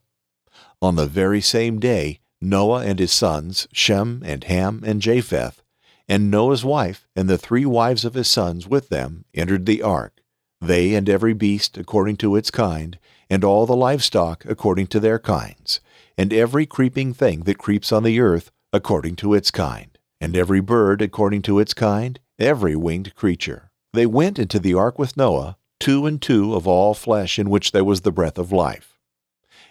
On 0.82 0.96
the 0.96 1.06
very 1.06 1.40
same 1.40 1.78
day 1.78 2.20
Noah 2.40 2.84
and 2.84 2.98
his 2.98 3.12
sons, 3.12 3.66
Shem 3.72 4.22
and 4.24 4.44
Ham 4.44 4.82
and 4.84 5.00
Japheth, 5.00 5.62
and 6.08 6.30
Noah's 6.30 6.64
wife 6.64 7.06
and 7.16 7.28
the 7.28 7.38
three 7.38 7.64
wives 7.64 8.04
of 8.04 8.14
his 8.14 8.28
sons 8.28 8.68
with 8.68 8.90
them 8.90 9.24
entered 9.32 9.64
the 9.64 9.80
ark, 9.80 10.20
they 10.60 10.94
and 10.94 11.08
every 11.08 11.32
beast 11.32 11.78
according 11.78 12.16
to 12.18 12.36
its 12.36 12.50
kind, 12.50 12.98
and 13.30 13.44
all 13.44 13.64
the 13.64 13.76
livestock 13.76 14.44
according 14.44 14.88
to 14.88 15.00
their 15.00 15.18
kinds, 15.18 15.80
and 16.18 16.32
every 16.32 16.66
creeping 16.66 17.14
thing 17.14 17.40
that 17.44 17.58
creeps 17.58 17.92
on 17.92 18.02
the 18.02 18.20
earth 18.20 18.50
according 18.74 19.16
to 19.16 19.32
its 19.32 19.50
kind, 19.50 19.98
and 20.20 20.36
every 20.36 20.60
bird 20.60 21.00
according 21.00 21.40
to 21.42 21.58
its 21.58 21.72
kind, 21.72 22.20
every 22.38 22.76
winged 22.76 23.14
creature. 23.14 23.70
They 23.94 24.04
went 24.04 24.38
into 24.38 24.58
the 24.58 24.74
ark 24.74 24.98
with 24.98 25.16
Noah, 25.16 25.56
two 25.80 26.04
and 26.04 26.20
two 26.20 26.54
of 26.54 26.66
all 26.66 26.92
flesh 26.92 27.38
in 27.38 27.48
which 27.48 27.72
there 27.72 27.84
was 27.84 28.02
the 28.02 28.12
breath 28.12 28.36
of 28.36 28.52
life. 28.52 28.98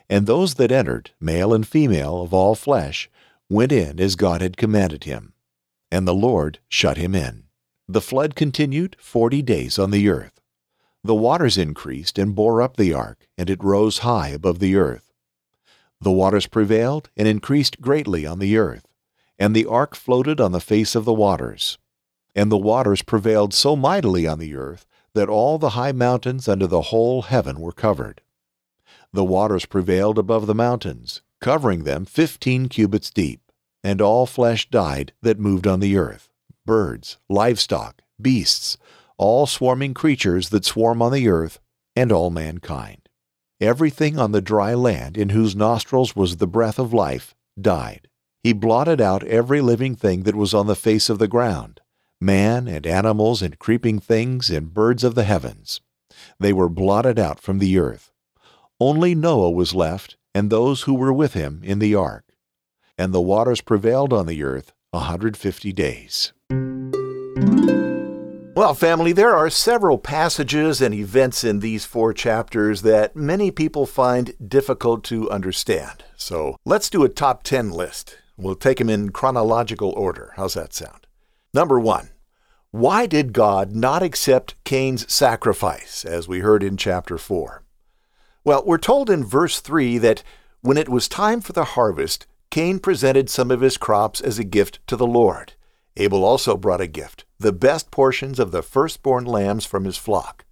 And 0.10 0.26
those 0.26 0.56
that 0.56 0.72
entered, 0.72 1.12
male 1.20 1.54
and 1.54 1.68
female 1.68 2.24
of 2.24 2.34
all 2.34 2.56
flesh, 2.56 3.10
went 3.50 3.72
in 3.72 4.00
as 4.00 4.16
God 4.16 4.42
had 4.42 4.58
commanded 4.58 5.04
him 5.04 5.34
and 5.94 6.08
the 6.08 6.16
Lord 6.16 6.58
shut 6.68 6.98
him 6.98 7.14
in. 7.14 7.44
The 7.88 8.02
flood 8.02 8.36
continued 8.36 8.96
forty 9.00 9.44
days 9.44 9.78
on 9.78 9.92
the 9.92 10.10
earth. 10.10 10.42
The 11.04 11.14
waters 11.14 11.56
increased 11.56 12.18
and 12.18 12.34
bore 12.34 12.64
up 12.64 12.78
the 12.78 12.96
ark, 12.96 13.28
and 13.38 13.48
it 13.48 13.64
rose 13.64 14.00
high 14.00 14.30
above 14.30 14.58
the 14.58 14.76
earth. 14.76 15.14
The 16.02 16.12
waters 16.12 16.48
prevailed 16.48 17.12
and 17.16 17.28
increased 17.28 17.80
greatly 17.80 18.26
on 18.26 18.40
the 18.40 18.58
earth, 18.58 18.88
and 19.38 19.56
the 19.56 19.66
ark 19.66 19.96
floated 19.96 20.40
on 20.40 20.52
the 20.52 20.60
face 20.60 20.96
of 20.96 21.06
the 21.06 21.14
waters. 21.14 21.78
And 22.36 22.52
the 22.52 22.58
waters 22.58 23.02
prevailed 23.02 23.54
so 23.54 23.76
mightily 23.76 24.28
on 24.28 24.40
the 24.40 24.56
earth 24.56 24.86
that 25.14 25.30
all 25.30 25.58
the 25.58 25.72
high 25.72 25.92
mountains 25.92 26.48
under 26.48 26.68
the 26.68 26.82
whole 26.84 27.24
heaven 27.24 27.60
were 27.60 27.72
covered. 27.72 28.22
The 29.12 29.24
waters 29.24 29.66
prevailed 29.66 30.18
above 30.18 30.48
the 30.48 30.56
mountains, 30.56 31.22
covering 31.40 31.84
them 31.84 32.06
fifteen 32.06 32.68
cubits 32.68 33.12
deep 33.12 33.44
and 33.84 34.02
all 34.02 34.26
flesh 34.26 34.70
died 34.70 35.14
that 35.22 35.40
moved 35.40 35.68
on 35.68 35.80
the 35.80 35.98
earth 35.98 36.30
birds, 36.66 37.18
livestock, 37.30 38.02
beasts, 38.22 38.78
all 39.18 39.46
swarming 39.46 39.94
creatures 39.94 40.48
that 40.48 40.64
swarm 40.64 41.02
on 41.02 41.12
the 41.12 41.28
earth, 41.28 41.60
and 41.94 42.10
all 42.10 42.30
mankind. 42.30 43.10
Everything 43.60 44.18
on 44.18 44.32
the 44.32 44.42
dry 44.42 44.74
land 44.74 45.18
in 45.18 45.30
whose 45.30 45.58
nostrils 45.58 46.16
was 46.16 46.38
the 46.38 46.48
breath 46.48 46.80
of 46.80 46.94
life 46.94 47.36
died. 47.60 48.08
He 48.44 48.54
blotted 48.54 49.00
out 49.00 49.24
every 49.24 49.62
living 49.62 49.96
thing 49.96 50.24
that 50.24 50.36
was 50.36 50.54
on 50.54 50.68
the 50.68 50.76
face 50.76 51.10
of 51.10 51.18
the 51.18 51.28
ground, 51.28 51.80
man 52.20 52.68
and 52.68 52.86
animals 52.86 53.42
and 53.42 53.58
creeping 53.58 54.00
things 54.00 54.50
and 54.50 54.74
birds 54.74 55.04
of 55.04 55.16
the 55.16 55.24
heavens. 55.24 55.80
They 56.40 56.52
were 56.52 56.70
blotted 56.70 57.18
out 57.18 57.40
from 57.40 57.60
the 57.60 57.80
earth. 57.80 58.12
Only 58.80 59.16
Noah 59.16 59.52
was 59.52 59.74
left, 59.74 60.18
and 60.36 60.50
those 60.50 60.82
who 60.82 60.94
were 60.94 61.14
with 61.14 61.34
him 61.34 61.62
in 61.64 61.80
the 61.80 61.96
ark 61.96 62.26
and 62.98 63.14
the 63.14 63.22
waters 63.22 63.62
prevailed 63.62 64.14
on 64.14 64.26
the 64.26 64.44
earth 64.44 64.72
a 64.92 64.98
150 64.98 65.72
days. 65.74 66.34
Well, 68.56 68.76
family, 68.76 69.14
there 69.14 69.36
are 69.36 69.50
several 69.50 69.98
passages 69.98 70.80
and 70.80 70.94
events 70.94 71.44
in 71.44 71.60
these 71.60 71.86
four 71.86 72.14
chapters 72.14 72.84
that 72.84 73.16
many 73.16 73.50
people 73.50 73.88
find 73.88 74.36
difficult 74.48 75.04
to 75.06 75.30
understand. 75.32 76.04
So 76.16 76.58
let's 76.64 76.90
do 76.90 77.04
a 77.04 77.10
top 77.10 77.42
10 77.44 77.72
list. 77.72 78.18
We'll 78.38 78.56
take 78.56 78.80
them 78.80 78.90
in 78.90 79.12
chronological 79.12 79.92
order. 79.92 80.34
How's 80.36 80.56
that 80.56 80.74
sound? 80.74 81.08
Number 81.54 81.80
one, 81.80 82.10
why 82.72 83.06
did 83.06 83.34
God 83.34 83.76
not 83.76 84.02
accept 84.02 84.56
Cain's 84.64 85.12
sacrifice, 85.12 86.04
as 86.04 86.28
we 86.28 86.40
heard 86.40 86.64
in 86.64 86.76
chapter 86.76 87.20
4? 87.20 87.64
Well, 88.44 88.64
we're 88.66 88.80
told 88.80 89.10
in 89.12 89.24
verse 89.24 89.60
3 89.60 90.00
that 90.00 90.24
when 90.62 90.78
it 90.78 90.90
was 90.90 91.08
time 91.08 91.40
for 91.42 91.54
the 91.54 91.64
harvest, 91.64 92.26
Cain 92.50 92.80
presented 92.80 93.30
some 93.30 93.52
of 93.52 93.62
his 93.62 93.78
crops 93.78 94.20
as 94.20 94.40
a 94.40 94.44
gift 94.44 94.80
to 94.88 94.96
the 94.96 95.06
Lord. 95.06 95.54
Abel 95.98 96.26
also 96.26 96.58
brought 96.58 96.82
a 96.82 96.88
gift, 96.88 97.26
the 97.38 97.54
best 97.54 97.92
portions 97.92 98.40
of 98.40 98.52
the 98.52 98.64
firstborn 98.64 99.26
lambs 99.26 99.66
from 99.66 99.86
his 99.86 99.98
flock. 99.98 100.46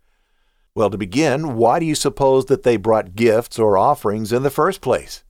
Well, 0.75 0.89
to 0.91 0.97
begin, 0.97 1.55
why 1.55 1.79
do 1.79 1.85
you 1.85 1.95
suppose 1.95 2.45
that 2.45 2.63
they 2.63 2.77
brought 2.77 3.15
gifts 3.15 3.57
or 3.57 3.77
offerings 3.77 4.31
in 4.31 4.43
the 4.43 4.50
first 4.50 4.81
place? 4.81 5.23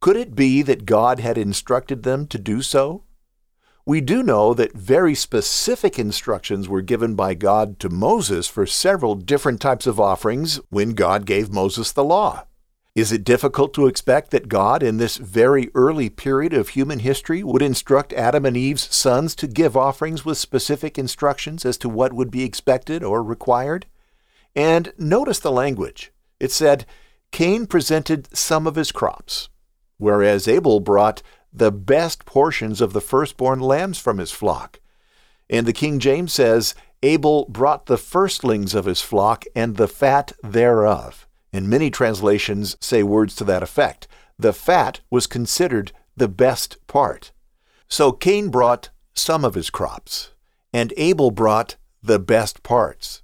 Could 0.00 0.16
it 0.16 0.36
be 0.36 0.62
that 0.62 0.86
God 0.86 1.18
had 1.18 1.36
instructed 1.36 2.02
them 2.02 2.26
to 2.28 2.38
do 2.38 2.62
so? 2.62 3.04
We 3.84 4.00
do 4.00 4.22
know 4.22 4.54
that 4.54 4.76
very 4.76 5.14
specific 5.14 5.98
instructions 5.98 6.68
were 6.68 6.82
given 6.82 7.14
by 7.14 7.34
God 7.34 7.80
to 7.80 7.88
Moses 7.88 8.46
for 8.46 8.66
several 8.66 9.14
different 9.14 9.60
types 9.60 9.86
of 9.86 9.98
offerings 9.98 10.60
when 10.68 10.90
God 10.90 11.26
gave 11.26 11.50
Moses 11.50 11.90
the 11.90 12.04
law. 12.04 12.44
Is 12.94 13.12
it 13.12 13.24
difficult 13.24 13.74
to 13.74 13.86
expect 13.86 14.30
that 14.30 14.48
God, 14.48 14.82
in 14.82 14.98
this 14.98 15.16
very 15.16 15.70
early 15.74 16.10
period 16.10 16.52
of 16.52 16.70
human 16.70 16.98
history, 16.98 17.42
would 17.42 17.62
instruct 17.62 18.12
Adam 18.12 18.44
and 18.44 18.56
Eve's 18.56 18.94
sons 18.94 19.34
to 19.36 19.46
give 19.46 19.76
offerings 19.76 20.24
with 20.24 20.36
specific 20.36 20.98
instructions 20.98 21.64
as 21.64 21.78
to 21.78 21.88
what 21.88 22.12
would 22.12 22.30
be 22.30 22.44
expected 22.44 23.02
or 23.02 23.22
required? 23.22 23.86
And 24.54 24.92
notice 24.98 25.38
the 25.38 25.52
language. 25.52 26.12
It 26.38 26.52
said, 26.52 26.86
Cain 27.32 27.66
presented 27.66 28.36
some 28.36 28.66
of 28.66 28.74
his 28.74 28.92
crops, 28.92 29.48
whereas 29.98 30.48
Abel 30.48 30.80
brought 30.80 31.22
the 31.52 31.70
best 31.72 32.24
portions 32.24 32.80
of 32.80 32.92
the 32.92 33.00
firstborn 33.00 33.60
lambs 33.60 33.98
from 33.98 34.18
his 34.18 34.32
flock. 34.32 34.80
And 35.50 35.66
the 35.66 35.72
King 35.72 35.98
James 35.98 36.32
says, 36.32 36.74
Abel 37.02 37.46
brought 37.48 37.86
the 37.86 37.98
firstlings 37.98 38.74
of 38.74 38.86
his 38.86 39.00
flock 39.00 39.44
and 39.54 39.76
the 39.76 39.88
fat 39.88 40.32
thereof 40.42 41.28
and 41.52 41.68
many 41.68 41.90
translations 41.90 42.76
say 42.80 43.02
words 43.02 43.34
to 43.36 43.44
that 43.44 43.62
effect 43.62 44.06
the 44.40 44.52
fat 44.52 45.00
was 45.10 45.26
considered 45.26 45.90
the 46.16 46.28
best 46.28 46.76
part. 46.86 47.32
So 47.88 48.12
Cain 48.12 48.50
brought 48.50 48.90
some 49.12 49.44
of 49.44 49.54
his 49.54 49.68
crops, 49.68 50.30
and 50.72 50.94
Abel 50.96 51.32
brought 51.32 51.74
the 52.00 52.20
best 52.20 52.62
parts. 52.62 53.22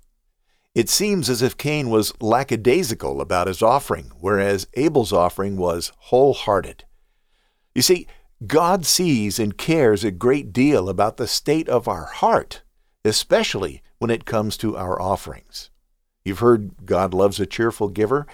It 0.74 0.88
seems 0.88 1.30
as 1.30 1.40
if 1.40 1.56
Cain 1.56 1.88
was 1.88 2.12
lackadaisical 2.20 3.20
about 3.20 3.46
his 3.46 3.62
offering, 3.62 4.10
whereas 4.18 4.66
Abel's 4.74 5.12
offering 5.12 5.56
was 5.56 5.92
wholehearted. 5.96 6.84
You 7.74 7.82
see, 7.82 8.08
God 8.46 8.84
sees 8.84 9.38
and 9.38 9.56
cares 9.56 10.02
a 10.02 10.10
great 10.10 10.52
deal 10.52 10.88
about 10.88 11.16
the 11.16 11.28
state 11.28 11.68
of 11.68 11.86
our 11.86 12.06
heart, 12.06 12.62
especially 13.04 13.82
when 13.98 14.10
it 14.10 14.24
comes 14.24 14.56
to 14.58 14.76
our 14.76 15.00
offerings. 15.00 15.70
You've 16.24 16.40
heard 16.40 16.84
God 16.84 17.14
loves 17.14 17.38
a 17.38 17.46
cheerful 17.46 17.88
giver. 17.88 18.26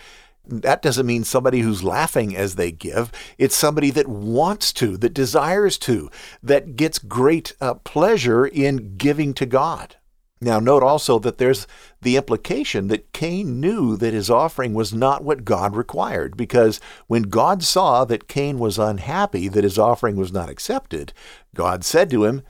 That 0.47 0.81
doesn't 0.81 1.07
mean 1.07 1.25
somebody 1.25 1.61
who's 1.61 1.85
laughing 1.85 2.35
as 2.35 2.55
they 2.55 2.73
give. 2.73 3.13
It's 3.37 3.55
somebody 3.55 3.91
that 3.91 4.09
wants 4.09 4.73
to, 4.75 4.97
that 4.97 5.13
desires 5.13 5.77
to, 5.79 6.11
that 6.43 6.77
gets 6.77 6.99
great 6.99 7.55
uh, 7.61 7.75
pleasure 7.75 8.47
in 8.47 8.97
giving 8.97 9.35
to 9.35 9.45
God. 9.45 9.97
Now, 10.43 10.59
note 10.59 10.83
also 10.83 11.19
that 11.19 11.37
there's 11.37 11.67
the 12.01 12.17
implication 12.17 12.89
that 12.89 13.13
Cain 13.13 13.61
knew 13.61 13.97
that 13.99 14.15
his 14.15 14.31
offering 14.31 14.73
was 14.73 14.95
not 14.95 15.23
what 15.23 15.45
God 15.45 15.77
required, 15.77 16.35
because 16.35 16.81
when 17.09 17.25
God 17.25 17.63
saw 17.63 18.07
that 18.07 18.29
Cain 18.29 18.59
was 18.59 18.79
unhappy 18.79 19.49
that 19.49 19.65
his 19.65 19.79
offering 19.79 20.17
was 20.17 20.33
not 20.33 20.49
accepted, 20.49 21.13
God 21.55 21.85
said 21.85 22.09
to 22.11 22.25
him, 22.25 22.43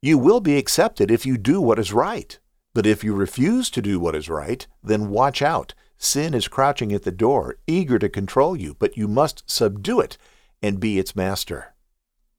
You 0.00 0.18
will 0.18 0.38
be 0.38 0.56
accepted 0.56 1.10
if 1.10 1.26
you 1.26 1.36
do 1.36 1.60
what 1.60 1.80
is 1.80 1.92
right. 1.92 2.38
But 2.74 2.86
if 2.86 3.02
you 3.02 3.12
refuse 3.12 3.70
to 3.70 3.82
do 3.82 3.98
what 3.98 4.14
is 4.14 4.28
right, 4.28 4.64
then 4.82 5.10
watch 5.10 5.42
out. 5.42 5.74
Sin 5.98 6.34
is 6.34 6.48
crouching 6.48 6.92
at 6.92 7.02
the 7.02 7.10
door, 7.10 7.56
eager 7.66 7.98
to 7.98 8.08
control 8.08 8.56
you, 8.56 8.76
but 8.78 8.96
you 8.96 9.08
must 9.08 9.42
subdue 9.50 10.00
it 10.00 10.16
and 10.62 10.80
be 10.80 10.98
its 10.98 11.16
master. 11.16 11.74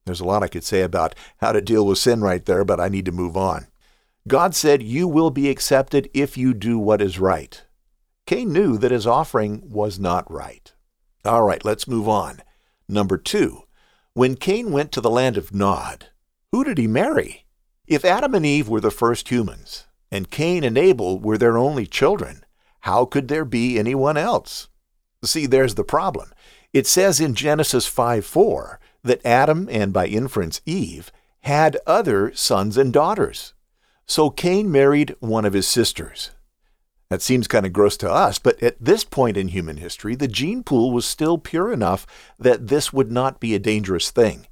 There's 0.06 0.22
a 0.22 0.26
lot 0.26 0.44
I 0.44 0.48
could 0.48 0.64
say 0.64 0.82
about 0.82 1.14
how 1.38 1.52
to 1.52 1.62
deal 1.62 1.86
with 1.86 1.98
sin 1.98 2.22
right 2.22 2.44
there, 2.44 2.66
but 2.66 2.80
I 2.80 2.90
need 2.90 3.06
to 3.06 3.12
move 3.12 3.38
on. 3.38 3.68
God 4.28 4.56
said, 4.56 4.82
You 4.82 5.08
will 5.08 5.32
be 5.32 5.50
accepted 5.50 6.10
if 6.14 6.38
you 6.38 6.54
do 6.54 6.80
what 6.80 7.02
is 7.02 7.20
right. 7.20 7.62
Cain 8.26 8.54
knew 8.54 8.78
that 8.78 8.92
his 8.92 9.06
offering 9.06 9.62
was 9.70 10.00
not 10.00 10.32
right. 10.32 10.74
All 11.26 11.44
right, 11.44 11.64
let's 11.66 11.88
move 11.88 12.08
on. 12.08 12.42
Number 12.88 13.18
two, 13.18 13.64
when 14.14 14.36
Cain 14.36 14.72
went 14.72 14.92
to 14.94 15.02
the 15.02 15.10
land 15.10 15.36
of 15.36 15.54
Nod, 15.54 16.08
who 16.52 16.64
did 16.64 16.78
he 16.78 16.88
marry? 16.88 17.46
If 17.86 18.06
Adam 18.06 18.34
and 18.34 18.46
Eve 18.46 18.70
were 18.70 18.80
the 18.80 18.92
first 18.92 19.28
humans, 19.28 19.88
and 20.10 20.32
Cain 20.32 20.64
and 20.64 20.78
Abel 20.78 21.20
were 21.20 21.38
their 21.38 21.58
only 21.58 21.86
children, 21.86 22.46
how 22.82 23.06
could 23.06 23.28
there 23.28 23.46
be 23.46 23.78
anyone 23.78 24.16
else? 24.16 24.70
See, 25.24 25.46
there's 25.46 25.76
the 25.76 25.84
problem. 25.84 26.32
It 26.72 26.88
says 26.88 27.20
in 27.20 27.36
Genesis 27.36 27.88
5 27.88 28.26
4 28.26 28.80
that 29.04 29.26
Adam, 29.26 29.68
and 29.70 29.92
by 29.92 30.08
inference 30.08 30.62
Eve, 30.66 31.12
had 31.42 31.78
other 31.86 32.34
sons 32.34 32.78
and 32.78 32.94
daughters. 32.94 33.53
So 34.06 34.30
Cain 34.30 34.72
married 34.72 35.16
one 35.20 35.46
of 35.46 35.54
his 35.54 35.68
sisters. 35.68 36.32
That 37.10 37.22
seems 37.22 37.48
kind 37.48 37.66
of 37.66 37.74
gross 37.74 37.96
to 37.98 38.12
us, 38.12 38.40
but 38.40 38.62
at 38.64 38.84
this 38.84 39.04
point 39.04 39.38
in 39.38 39.50
human 39.50 39.78
history, 39.78 40.16
the 40.16 40.28
gene 40.28 40.64
pool 40.64 40.92
was 40.92 41.06
still 41.06 41.38
pure 41.38 41.72
enough 41.72 42.08
that 42.40 42.68
this 42.68 42.92
would 42.92 43.12
not 43.12 43.40
be 43.40 43.54
a 43.54 43.60
dangerous 43.60 44.10
thing. 44.10 44.48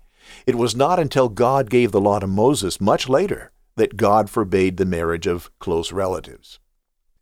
It 0.45 0.55
was 0.55 0.75
not 0.75 0.99
until 0.99 1.27
God 1.27 1.69
gave 1.69 1.91
the 1.91 2.01
law 2.01 2.19
to 2.19 2.27
Moses 2.27 2.79
much 2.79 3.09
later 3.09 3.51
that 3.77 3.97
God 3.97 4.29
forbade 4.29 4.77
the 4.77 4.85
marriage 4.85 5.27
of 5.27 5.49
close 5.59 5.91
relatives. 5.91 6.59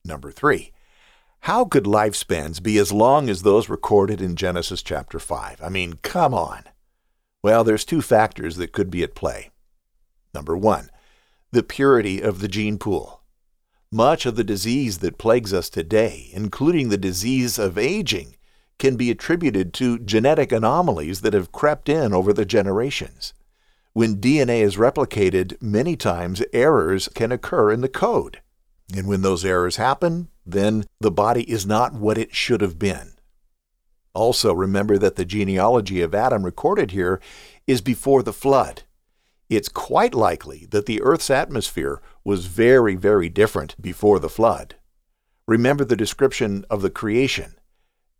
Number 0.04 0.32
three, 0.32 0.72
how 1.42 1.64
could 1.64 1.86
lifespans 1.86 2.62
be 2.62 2.78
as 2.78 2.92
long 2.92 3.30
as 3.30 3.42
those 3.42 3.70
recorded 3.70 4.22
in 4.22 4.36
Genesis 4.36 4.84
chapter 4.84 5.20
5? 5.20 5.62
I 5.64 5.70
mean, 5.70 5.94
come 6.02 6.34
on. 6.34 6.64
Well, 7.42 7.64
there's 7.64 7.86
two 7.86 8.02
factors 8.02 8.58
that 8.58 8.74
could 8.74 8.92
be 8.92 9.04
at 9.04 9.16
play. 9.16 9.52
Number 10.34 10.58
one, 10.58 10.90
the 11.52 11.64
purity 11.64 12.22
of 12.22 12.42
the 12.42 12.48
gene 12.48 12.78
pool. 12.78 13.22
Much 13.92 14.28
of 14.28 14.36
the 14.36 14.44
disease 14.44 15.00
that 15.00 15.18
plagues 15.18 15.52
us 15.52 15.68
today, 15.68 16.30
including 16.34 16.90
the 16.90 16.98
disease 16.98 17.58
of 17.58 17.76
aging, 17.76 18.36
can 18.78 18.96
be 18.96 19.10
attributed 19.10 19.74
to 19.74 19.98
genetic 19.98 20.52
anomalies 20.52 21.22
that 21.22 21.34
have 21.34 21.52
crept 21.52 21.90
in 21.90 22.14
over 22.14 22.32
the 22.32 22.46
generations. 22.46 23.34
When 23.94 24.18
DNA 24.18 24.62
is 24.62 24.78
replicated, 24.78 25.60
many 25.60 25.96
times 25.96 26.44
errors 26.54 27.10
can 27.16 27.32
occur 27.32 27.72
in 27.72 27.82
the 27.82 27.90
code. 27.90 28.42
And 28.96 29.08
when 29.08 29.24
those 29.24 29.44
errors 29.44 29.78
happen, 29.78 30.30
then 30.46 30.86
the 31.00 31.12
body 31.12 31.50
is 31.50 31.66
not 31.66 31.94
what 31.94 32.18
it 32.20 32.36
should 32.36 32.62
have 32.62 32.78
been. 32.78 33.14
Also, 34.14 34.54
remember 34.54 35.00
that 35.00 35.16
the 35.16 35.26
genealogy 35.26 36.02
of 36.02 36.14
Adam 36.14 36.44
recorded 36.44 36.92
here 36.92 37.20
is 37.66 37.82
before 37.82 38.22
the 38.22 38.34
flood 38.34 38.84
it's 39.50 39.70
quite 39.70 40.14
likely 40.14 40.68
that 40.70 40.86
the 40.86 41.02
Earth's 41.02 41.30
atmosphere 41.30 42.02
was 42.24 42.46
very, 42.46 42.96
very 42.96 43.30
different 43.30 43.80
before 43.82 44.20
the 44.20 44.30
flood. 44.30 44.76
Remember 45.48 45.84
the 45.84 45.96
description 45.96 46.66
of 46.70 46.84
the 46.84 46.92
creation. 46.92 47.56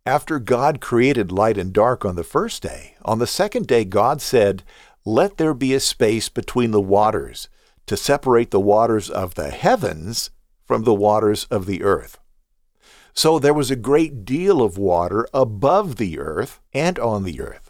After 0.04 0.40
God 0.40 0.80
created 0.80 1.30
light 1.30 1.56
and 1.56 1.72
dark 1.72 2.04
on 2.04 2.16
the 2.16 2.24
first 2.24 2.62
day, 2.62 2.96
on 3.04 3.20
the 3.20 3.26
second 3.26 3.68
day 3.68 3.84
God 3.84 4.20
said, 4.20 4.64
Let 5.04 5.36
there 5.36 5.54
be 5.54 5.72
a 5.72 5.80
space 5.80 6.28
between 6.28 6.72
the 6.72 6.80
waters 6.80 7.48
to 7.86 7.96
separate 7.96 8.50
the 8.50 8.60
waters 8.60 9.08
of 9.08 9.34
the 9.34 9.50
heavens 9.50 10.30
from 10.64 10.82
the 10.82 10.94
waters 10.94 11.44
of 11.44 11.66
the 11.66 11.82
earth. 11.82 12.18
So 13.12 13.38
there 13.38 13.54
was 13.54 13.70
a 13.70 13.76
great 13.76 14.24
deal 14.24 14.62
of 14.62 14.78
water 14.78 15.28
above 15.34 15.96
the 15.96 16.18
earth 16.18 16.60
and 16.72 16.98
on 16.98 17.24
the 17.24 17.40
earth. 17.40 17.69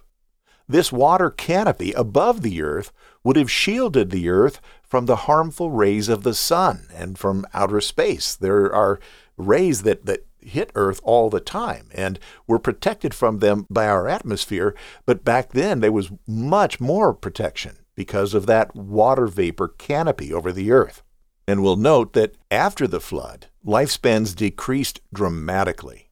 This 0.70 0.92
water 0.92 1.30
canopy 1.30 1.90
above 1.94 2.42
the 2.42 2.62
earth 2.62 2.92
would 3.24 3.34
have 3.34 3.50
shielded 3.50 4.10
the 4.10 4.28
Earth 4.28 4.60
from 4.84 5.06
the 5.06 5.26
harmful 5.26 5.72
rays 5.72 6.08
of 6.08 6.22
the 6.22 6.32
sun 6.32 6.86
and 6.94 7.18
from 7.18 7.44
outer 7.52 7.80
space. 7.80 8.36
There 8.36 8.72
are 8.72 9.00
rays 9.36 9.82
that, 9.82 10.06
that 10.06 10.26
hit 10.38 10.70
Earth 10.76 11.00
all 11.02 11.28
the 11.28 11.40
time, 11.40 11.88
and 11.92 12.20
we're 12.46 12.60
protected 12.60 13.14
from 13.14 13.40
them 13.40 13.66
by 13.68 13.88
our 13.88 14.06
atmosphere. 14.06 14.76
But 15.06 15.24
back 15.24 15.50
then, 15.50 15.80
there 15.80 15.90
was 15.90 16.12
much 16.24 16.78
more 16.78 17.14
protection 17.14 17.78
because 17.96 18.32
of 18.32 18.46
that 18.46 18.72
water 18.76 19.26
vapor 19.26 19.74
canopy 19.76 20.32
over 20.32 20.52
the 20.52 20.70
Earth. 20.70 21.02
And 21.48 21.64
we'll 21.64 21.74
note 21.74 22.12
that 22.12 22.36
after 22.48 22.86
the 22.86 23.00
flood, 23.00 23.48
lifespans 23.66 24.36
decreased 24.36 25.00
dramatically. 25.12 26.10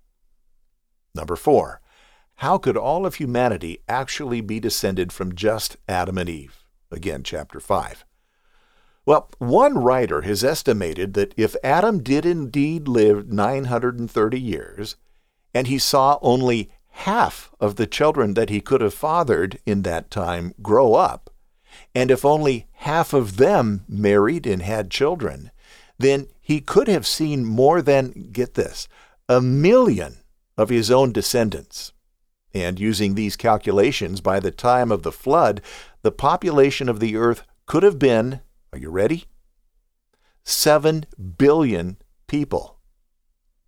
Number 1.14 1.36
four, 1.36 1.80
how 2.38 2.56
could 2.56 2.76
all 2.76 3.04
of 3.04 3.16
humanity 3.16 3.80
actually 3.88 4.40
be 4.40 4.60
descended 4.60 5.12
from 5.12 5.34
just 5.34 5.76
Adam 5.88 6.16
and 6.18 6.28
Eve? 6.28 6.62
Again, 6.88 7.24
chapter 7.24 7.58
5. 7.58 8.04
Well, 9.04 9.28
one 9.38 9.78
writer 9.78 10.20
has 10.20 10.44
estimated 10.44 11.14
that 11.14 11.34
if 11.36 11.56
Adam 11.64 12.00
did 12.00 12.24
indeed 12.24 12.86
live 12.86 13.28
930 13.28 14.40
years, 14.40 14.94
and 15.52 15.66
he 15.66 15.78
saw 15.78 16.20
only 16.22 16.70
half 16.90 17.50
of 17.58 17.74
the 17.74 17.88
children 17.88 18.34
that 18.34 18.50
he 18.50 18.60
could 18.60 18.82
have 18.82 18.94
fathered 18.94 19.58
in 19.66 19.82
that 19.82 20.08
time 20.08 20.54
grow 20.62 20.94
up, 20.94 21.30
and 21.92 22.08
if 22.08 22.24
only 22.24 22.68
half 22.72 23.12
of 23.12 23.38
them 23.38 23.84
married 23.88 24.46
and 24.46 24.62
had 24.62 24.92
children, 24.92 25.50
then 25.98 26.28
he 26.40 26.60
could 26.60 26.86
have 26.86 27.06
seen 27.06 27.44
more 27.44 27.82
than, 27.82 28.28
get 28.30 28.54
this, 28.54 28.86
a 29.28 29.40
million 29.40 30.18
of 30.56 30.68
his 30.68 30.88
own 30.88 31.10
descendants. 31.10 31.92
And 32.54 32.80
using 32.80 33.14
these 33.14 33.36
calculations, 33.36 34.20
by 34.20 34.40
the 34.40 34.50
time 34.50 34.90
of 34.90 35.02
the 35.02 35.12
flood, 35.12 35.60
the 36.02 36.12
population 36.12 36.88
of 36.88 37.00
the 37.00 37.16
earth 37.16 37.42
could 37.66 37.82
have 37.82 37.98
been, 37.98 38.40
are 38.72 38.78
you 38.78 38.90
ready? 38.90 39.24
7 40.44 41.04
billion 41.36 41.98
people. 42.26 42.78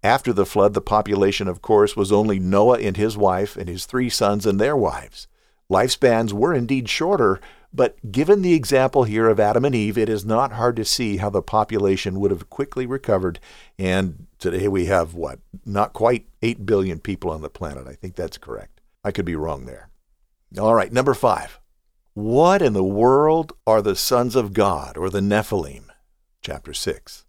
After 0.02 0.32
the 0.32 0.46
flood, 0.46 0.72
the 0.72 0.80
population, 0.80 1.46
of 1.46 1.60
course, 1.60 1.94
was 1.94 2.10
only 2.10 2.38
Noah 2.38 2.78
and 2.78 2.96
his 2.96 3.18
wife 3.18 3.56
and 3.56 3.68
his 3.68 3.84
three 3.84 4.08
sons 4.08 4.46
and 4.46 4.58
their 4.58 4.76
wives. 4.76 5.26
Lifespans 5.70 6.32
were 6.32 6.54
indeed 6.54 6.88
shorter, 6.88 7.38
but 7.72 8.10
given 8.10 8.42
the 8.42 8.54
example 8.54 9.04
here 9.04 9.28
of 9.28 9.38
Adam 9.38 9.64
and 9.64 9.74
Eve, 9.74 9.98
it 9.98 10.08
is 10.08 10.24
not 10.24 10.52
hard 10.52 10.74
to 10.76 10.84
see 10.84 11.18
how 11.18 11.30
the 11.30 11.42
population 11.42 12.18
would 12.18 12.30
have 12.30 12.50
quickly 12.50 12.86
recovered. 12.86 13.38
And 13.78 14.26
today 14.40 14.66
we 14.66 14.86
have 14.86 15.14
what? 15.14 15.38
Not 15.64 15.92
quite 15.92 16.26
8 16.42 16.66
billion 16.66 16.98
people 16.98 17.30
on 17.30 17.42
the 17.42 17.50
planet. 17.50 17.86
I 17.86 17.94
think 17.94 18.16
that's 18.16 18.38
correct. 18.38 18.80
I 19.04 19.12
could 19.12 19.24
be 19.24 19.36
wrong 19.36 19.66
there. 19.66 19.90
All 20.58 20.74
right, 20.74 20.92
number 20.92 21.14
five. 21.14 21.60
What 22.14 22.60
in 22.60 22.72
the 22.72 22.82
world 22.82 23.52
are 23.66 23.80
the 23.80 23.94
sons 23.94 24.34
of 24.34 24.52
God, 24.52 24.96
or 24.96 25.10
the 25.10 25.20
Nephilim? 25.20 25.84
Chapter 26.42 26.74
6. 26.74 27.24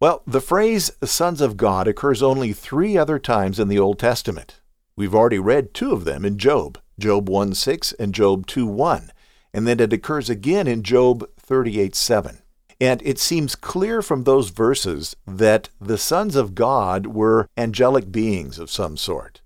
Well, 0.00 0.22
the 0.26 0.40
phrase 0.40 0.90
sons 1.04 1.40
of 1.40 1.56
God 1.56 1.86
occurs 1.86 2.22
only 2.22 2.52
three 2.52 2.96
other 2.96 3.18
times 3.18 3.60
in 3.60 3.68
the 3.68 3.78
Old 3.78 3.98
Testament. 3.98 4.60
We've 4.96 5.14
already 5.14 5.38
read 5.38 5.74
two 5.74 5.92
of 5.92 6.04
them 6.04 6.24
in 6.24 6.38
Job, 6.38 6.78
Job 6.98 7.28
1 7.28 7.54
6 7.54 7.92
and 7.94 8.14
Job 8.14 8.46
2 8.46 8.66
1, 8.66 9.10
and 9.52 9.66
then 9.66 9.80
it 9.80 9.92
occurs 9.92 10.30
again 10.30 10.66
in 10.66 10.82
Job 10.82 11.28
38 11.38 11.94
7. 11.94 12.38
And 12.80 13.00
it 13.04 13.18
seems 13.18 13.54
clear 13.54 14.02
from 14.02 14.24
those 14.24 14.50
verses 14.50 15.14
that 15.26 15.68
the 15.80 15.98
sons 15.98 16.36
of 16.36 16.54
God 16.54 17.06
were 17.06 17.48
angelic 17.56 18.10
beings 18.10 18.58
of 18.58 18.70
some 18.70 18.96
sort. 18.96 19.40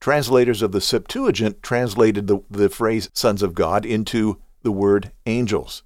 Translators 0.00 0.62
of 0.62 0.72
the 0.72 0.80
Septuagint 0.80 1.62
translated 1.62 2.26
the, 2.26 2.40
the 2.50 2.70
phrase 2.70 3.10
sons 3.12 3.42
of 3.42 3.54
God 3.54 3.84
into 3.84 4.40
the 4.62 4.72
word 4.72 5.12
angels. 5.26 5.82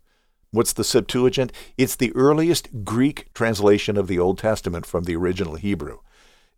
What's 0.52 0.72
the 0.72 0.84
Septuagint? 0.84 1.52
It's 1.76 1.96
the 1.96 2.14
earliest 2.14 2.84
Greek 2.84 3.32
translation 3.34 3.96
of 3.96 4.06
the 4.06 4.20
Old 4.20 4.38
Testament 4.38 4.86
from 4.86 5.02
the 5.04 5.16
original 5.16 5.56
Hebrew. 5.56 5.98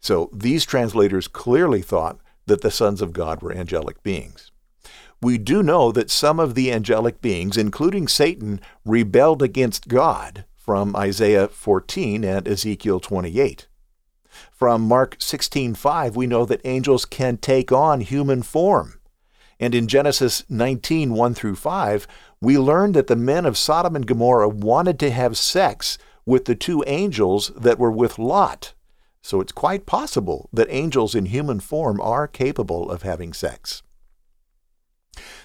So 0.01 0.29
these 0.35 0.67
translators 0.67 1.29
clearly 1.29 1.81
thought 1.81 2.19
that 2.45 2.61
the 2.61 2.71
sons 2.71 3.01
of 3.01 3.15
God 3.15 3.41
were 3.41 3.53
angelic 3.53 4.03
beings. 4.03 4.53
We 5.23 5.39
do 5.39 5.63
know 5.63 5.93
that 5.93 6.11
some 6.11 6.39
of 6.39 6.55
the 6.55 6.71
angelic 6.71 7.23
beings, 7.23 7.57
including 7.57 8.07
Satan, 8.07 8.61
rebelled 8.85 9.43
against 9.43 9.89
God 9.89 10.45
from 10.55 10.95
Isaiah 10.95 11.49
14 11.49 12.23
and 12.23 12.47
Ezekiel 12.47 13.01
28. 13.01 13.67
From 14.51 14.83
Mark 14.83 15.17
16:5 15.19 16.17
we 16.17 16.27
know 16.27 16.45
that 16.45 16.61
angels 16.65 17.05
can 17.05 17.39
take 17.39 17.73
on 17.73 18.01
human 18.01 18.43
form. 18.43 19.01
And 19.59 19.75
in 19.75 19.89
Genesis 19.89 20.45
19 20.51 21.15
1 21.15 21.35
through 21.35 21.57
5, 21.57 22.07
we 22.43 22.59
learn 22.59 22.93
that 22.93 23.07
the 23.07 23.17
men 23.17 23.47
of 23.47 23.57
Sodom 23.57 23.97
and 23.97 24.07
Gomorrah 24.07 24.49
wanted 24.49 24.99
to 24.99 25.11
have 25.11 25.39
sex 25.39 25.97
with 26.27 26.45
the 26.45 26.55
two 26.55 26.85
angels 26.87 27.51
that 27.57 27.79
were 27.79 27.91
with 27.91 28.19
Lot. 28.19 28.75
So 29.23 29.41
it's 29.41 29.53
quite 29.53 29.87
possible 29.87 30.51
that 30.53 30.69
angels 30.69 31.15
in 31.15 31.27
human 31.27 31.61
form 31.61 32.01
are 32.01 32.29
capable 32.29 32.91
of 32.91 33.03
having 33.03 33.33
sex. 33.33 33.83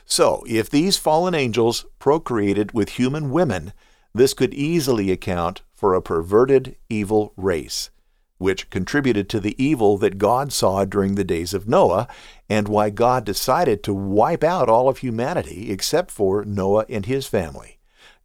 So, 0.05 0.43
if 0.47 0.69
these 0.69 0.97
fallen 0.97 1.33
angels 1.33 1.85
procreated 1.99 2.73
with 2.73 2.89
human 2.89 3.31
women, 3.31 3.73
this 4.13 4.33
could 4.33 4.53
easily 4.53 5.11
account 5.11 5.61
for 5.73 5.93
a 5.93 6.01
perverted, 6.01 6.75
evil 6.89 7.33
race, 7.37 7.89
which 8.37 8.69
contributed 8.69 9.29
to 9.29 9.39
the 9.39 9.61
evil 9.63 9.97
that 9.97 10.17
God 10.17 10.51
saw 10.51 10.83
during 10.85 11.15
the 11.15 11.23
days 11.23 11.53
of 11.53 11.67
Noah, 11.67 12.07
and 12.49 12.67
why 12.67 12.89
God 12.89 13.23
decided 13.23 13.83
to 13.83 13.93
wipe 13.93 14.43
out 14.43 14.67
all 14.67 14.89
of 14.89 14.99
humanity 14.99 15.71
except 15.71 16.11
for 16.11 16.43
Noah 16.43 16.85
and 16.89 17.05
his 17.05 17.27
family. 17.27 17.79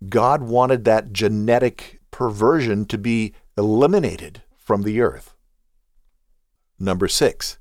God 0.09 0.43
wanted 0.43 0.85
that 0.85 1.13
genetic 1.13 2.01
perversion 2.11 2.87
to 2.87 2.99
be 2.99 3.35
eliminated 3.57 4.43
from 4.57 4.83
the 4.83 5.01
earth. 5.01 5.35
Number 6.79 7.09
six, 7.09 7.59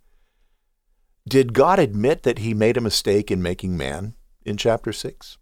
did 1.28 1.54
God 1.54 1.80
admit 1.80 2.24
that 2.24 2.40
he 2.40 2.54
made 2.54 2.78
a 2.78 2.82
mistake 2.82 3.32
in 3.32 3.42
making 3.42 3.76
man 3.76 4.16
in 4.46 4.58
chapter 4.58 4.94
6? 4.94 5.38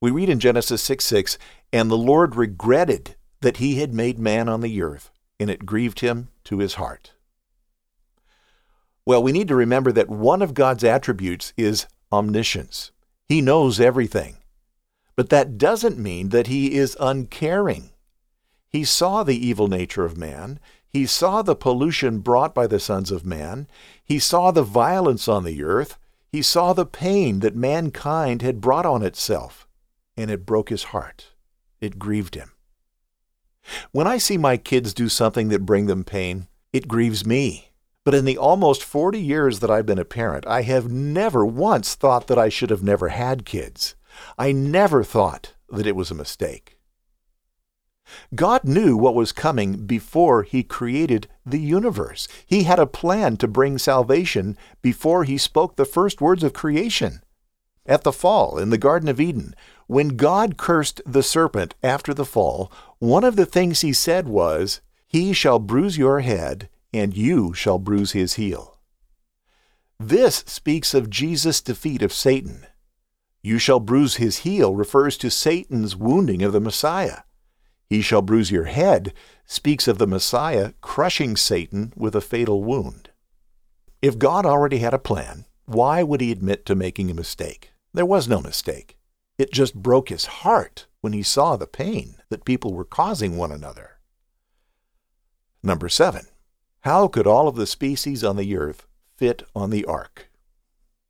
We 0.00 0.10
read 0.10 0.28
in 0.28 0.40
Genesis 0.40 0.82
6 0.82 1.04
6, 1.04 1.38
and 1.72 1.90
the 1.90 1.96
Lord 1.96 2.36
regretted 2.36 3.16
that 3.40 3.56
he 3.56 3.80
had 3.80 3.94
made 3.94 4.18
man 4.18 4.48
on 4.48 4.60
the 4.60 4.82
earth, 4.82 5.10
and 5.40 5.48
it 5.48 5.66
grieved 5.66 6.00
him 6.00 6.28
to 6.44 6.58
his 6.58 6.74
heart. 6.74 7.12
Well, 9.06 9.22
we 9.22 9.32
need 9.32 9.48
to 9.48 9.54
remember 9.54 9.92
that 9.92 10.08
one 10.08 10.42
of 10.42 10.52
God's 10.52 10.84
attributes 10.84 11.52
is 11.56 11.86
omniscience. 12.12 12.90
He 13.28 13.40
knows 13.40 13.80
everything. 13.80 14.38
But 15.14 15.30
that 15.30 15.56
doesn't 15.56 15.98
mean 15.98 16.28
that 16.28 16.48
he 16.48 16.74
is 16.74 16.96
uncaring. 17.00 17.90
He 18.68 18.84
saw 18.84 19.22
the 19.22 19.46
evil 19.46 19.68
nature 19.68 20.04
of 20.04 20.18
man. 20.18 20.60
He 20.96 21.04
saw 21.04 21.42
the 21.42 21.54
pollution 21.54 22.20
brought 22.20 22.54
by 22.54 22.66
the 22.66 22.80
sons 22.80 23.10
of 23.10 23.26
man. 23.26 23.68
He 24.02 24.18
saw 24.18 24.50
the 24.50 24.62
violence 24.62 25.28
on 25.28 25.44
the 25.44 25.62
earth. 25.62 25.98
He 26.32 26.40
saw 26.40 26.72
the 26.72 26.86
pain 26.86 27.40
that 27.40 27.54
mankind 27.54 28.40
had 28.40 28.62
brought 28.62 28.86
on 28.86 29.02
itself, 29.02 29.68
and 30.16 30.30
it 30.30 30.46
broke 30.46 30.70
his 30.70 30.84
heart. 30.84 31.34
It 31.82 31.98
grieved 31.98 32.34
him. 32.34 32.52
When 33.92 34.06
I 34.06 34.16
see 34.16 34.38
my 34.38 34.56
kids 34.56 34.94
do 34.94 35.10
something 35.10 35.48
that 35.48 35.66
bring 35.66 35.84
them 35.84 36.02
pain, 36.02 36.48
it 36.72 36.88
grieves 36.88 37.26
me. 37.26 37.72
But 38.02 38.14
in 38.14 38.24
the 38.24 38.38
almost 38.38 38.82
40 38.82 39.20
years 39.20 39.60
that 39.60 39.70
I've 39.70 39.84
been 39.84 39.98
a 39.98 40.04
parent, 40.06 40.46
I 40.46 40.62
have 40.62 40.90
never 40.90 41.44
once 41.44 41.94
thought 41.94 42.26
that 42.28 42.38
I 42.38 42.48
should 42.48 42.70
have 42.70 42.82
never 42.82 43.08
had 43.08 43.44
kids. 43.44 43.96
I 44.38 44.50
never 44.50 45.04
thought 45.04 45.52
that 45.68 45.86
it 45.86 45.94
was 45.94 46.10
a 46.10 46.14
mistake. 46.14 46.75
God 48.34 48.64
knew 48.64 48.96
what 48.96 49.14
was 49.14 49.32
coming 49.32 49.86
before 49.86 50.42
He 50.42 50.62
created 50.62 51.28
the 51.44 51.60
universe. 51.60 52.28
He 52.46 52.64
had 52.64 52.78
a 52.78 52.86
plan 52.86 53.36
to 53.38 53.48
bring 53.48 53.78
salvation 53.78 54.56
before 54.82 55.24
He 55.24 55.38
spoke 55.38 55.76
the 55.76 55.84
first 55.84 56.20
words 56.20 56.42
of 56.42 56.52
creation. 56.52 57.20
At 57.84 58.02
the 58.02 58.12
fall 58.12 58.58
in 58.58 58.70
the 58.70 58.78
Garden 58.78 59.08
of 59.08 59.20
Eden, 59.20 59.54
when 59.86 60.16
God 60.16 60.56
cursed 60.56 61.00
the 61.06 61.22
serpent 61.22 61.74
after 61.82 62.12
the 62.12 62.24
fall, 62.24 62.72
one 62.98 63.24
of 63.24 63.36
the 63.36 63.46
things 63.46 63.82
He 63.82 63.92
said 63.92 64.28
was, 64.28 64.80
He 65.06 65.32
shall 65.32 65.58
bruise 65.58 65.96
your 65.96 66.20
head, 66.20 66.68
and 66.92 67.16
you 67.16 67.52
shall 67.52 67.78
bruise 67.78 68.12
his 68.12 68.34
heel. 68.34 68.78
This 69.98 70.44
speaks 70.46 70.94
of 70.94 71.10
Jesus' 71.10 71.60
defeat 71.60 72.02
of 72.02 72.12
Satan. 72.12 72.66
You 73.42 73.58
shall 73.58 73.80
bruise 73.80 74.16
his 74.16 74.38
heel 74.38 74.74
refers 74.74 75.16
to 75.18 75.30
Satan's 75.30 75.94
wounding 75.94 76.42
of 76.42 76.52
the 76.52 76.60
Messiah. 76.60 77.20
He 77.88 78.02
shall 78.02 78.22
bruise 78.22 78.50
your 78.50 78.64
head 78.64 79.12
speaks 79.44 79.86
of 79.86 79.98
the 79.98 80.06
Messiah 80.06 80.72
crushing 80.80 81.36
Satan 81.36 81.92
with 81.96 82.16
a 82.16 82.20
fatal 82.20 82.64
wound. 82.64 83.10
If 84.02 84.18
God 84.18 84.44
already 84.44 84.78
had 84.78 84.94
a 84.94 84.98
plan, 84.98 85.46
why 85.66 86.02
would 86.02 86.20
he 86.20 86.32
admit 86.32 86.66
to 86.66 86.74
making 86.74 87.10
a 87.10 87.14
mistake? 87.14 87.72
There 87.94 88.06
was 88.06 88.28
no 88.28 88.40
mistake. 88.40 88.96
It 89.38 89.52
just 89.52 89.74
broke 89.74 90.08
his 90.08 90.26
heart 90.26 90.86
when 91.00 91.12
he 91.12 91.22
saw 91.22 91.56
the 91.56 91.66
pain 91.66 92.16
that 92.28 92.44
people 92.44 92.74
were 92.74 92.84
causing 92.84 93.36
one 93.36 93.52
another. 93.52 93.98
Number 95.62 95.88
seven, 95.88 96.26
how 96.80 97.08
could 97.08 97.26
all 97.26 97.48
of 97.48 97.56
the 97.56 97.66
species 97.66 98.22
on 98.22 98.36
the 98.36 98.56
earth 98.56 98.86
fit 99.16 99.42
on 99.54 99.70
the 99.70 99.84
ark? 99.84 100.30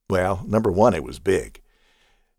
Well, 0.09 0.45
number 0.47 0.71
one, 0.71 0.95
it 0.95 1.05
was 1.05 1.19
big. 1.19 1.61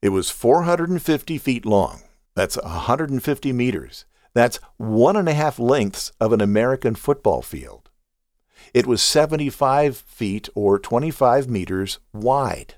It 0.01 0.09
was 0.09 0.29
450 0.29 1.37
feet 1.37 1.65
long. 1.65 2.01
That's 2.35 2.57
150 2.57 3.51
meters. 3.51 4.05
That's 4.37 4.59
one 4.77 5.15
and 5.15 5.27
a 5.27 5.33
half 5.33 5.57
lengths 5.57 6.11
of 6.19 6.31
an 6.31 6.41
American 6.41 6.93
football 6.93 7.41
field. 7.41 7.89
It 8.71 8.85
was 8.85 9.01
75 9.01 9.97
feet 9.97 10.47
or 10.53 10.77
25 10.77 11.49
meters 11.49 11.97
wide. 12.13 12.75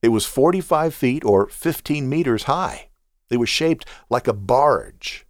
It 0.00 0.08
was 0.08 0.24
45 0.24 0.94
feet 0.94 1.22
or 1.22 1.48
15 1.48 2.08
meters 2.08 2.44
high. 2.44 2.88
It 3.28 3.36
was 3.36 3.50
shaped 3.50 3.84
like 4.08 4.26
a 4.26 4.32
barge. 4.32 5.26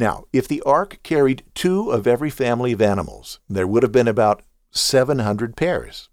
Now, 0.00 0.24
if 0.32 0.48
the 0.48 0.62
ark 0.62 0.98
carried 1.04 1.44
two 1.54 1.92
of 1.92 2.08
every 2.08 2.30
family 2.30 2.72
of 2.72 2.82
animals, 2.82 3.38
there 3.48 3.68
would 3.68 3.84
have 3.84 3.92
been 3.92 4.08
about 4.08 4.42
700 4.72 5.54
pairs. 5.54 6.08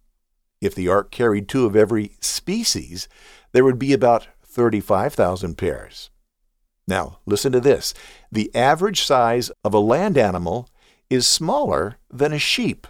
If 0.62 0.76
the 0.76 0.90
ark 0.90 1.10
carried 1.10 1.50
two 1.50 1.66
of 1.66 1.76
every 1.76 2.18
species, 2.20 3.08
there 3.52 3.64
would 3.64 3.80
be 3.80 3.94
about 3.94 4.28
35,000 4.44 5.58
pairs. 5.58 6.12
Now, 6.88 7.20
listen 7.26 7.52
to 7.54 7.60
this. 7.60 7.94
The 8.32 8.54
average 8.56 9.04
size 9.04 9.52
of 9.64 9.74
a 9.74 9.80
land 9.80 10.18
animal 10.18 10.70
is 11.10 11.28
smaller 11.28 11.98
than 12.10 12.34
a 12.34 12.40
sheep. 12.40 12.88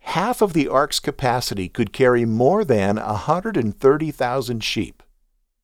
Half 0.00 0.42
of 0.42 0.52
the 0.52 0.68
ark's 0.68 0.98
capacity 0.98 1.68
could 1.68 1.92
carry 1.92 2.24
more 2.24 2.64
than 2.64 2.96
130,000 2.96 4.64
sheep. 4.64 5.02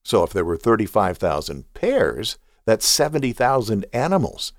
So 0.04 0.22
if 0.22 0.32
there 0.32 0.44
were 0.44 0.56
35,000 0.56 1.72
pairs, 1.74 2.38
that's 2.64 2.86
70,000 2.86 3.86
animals. 3.92 4.52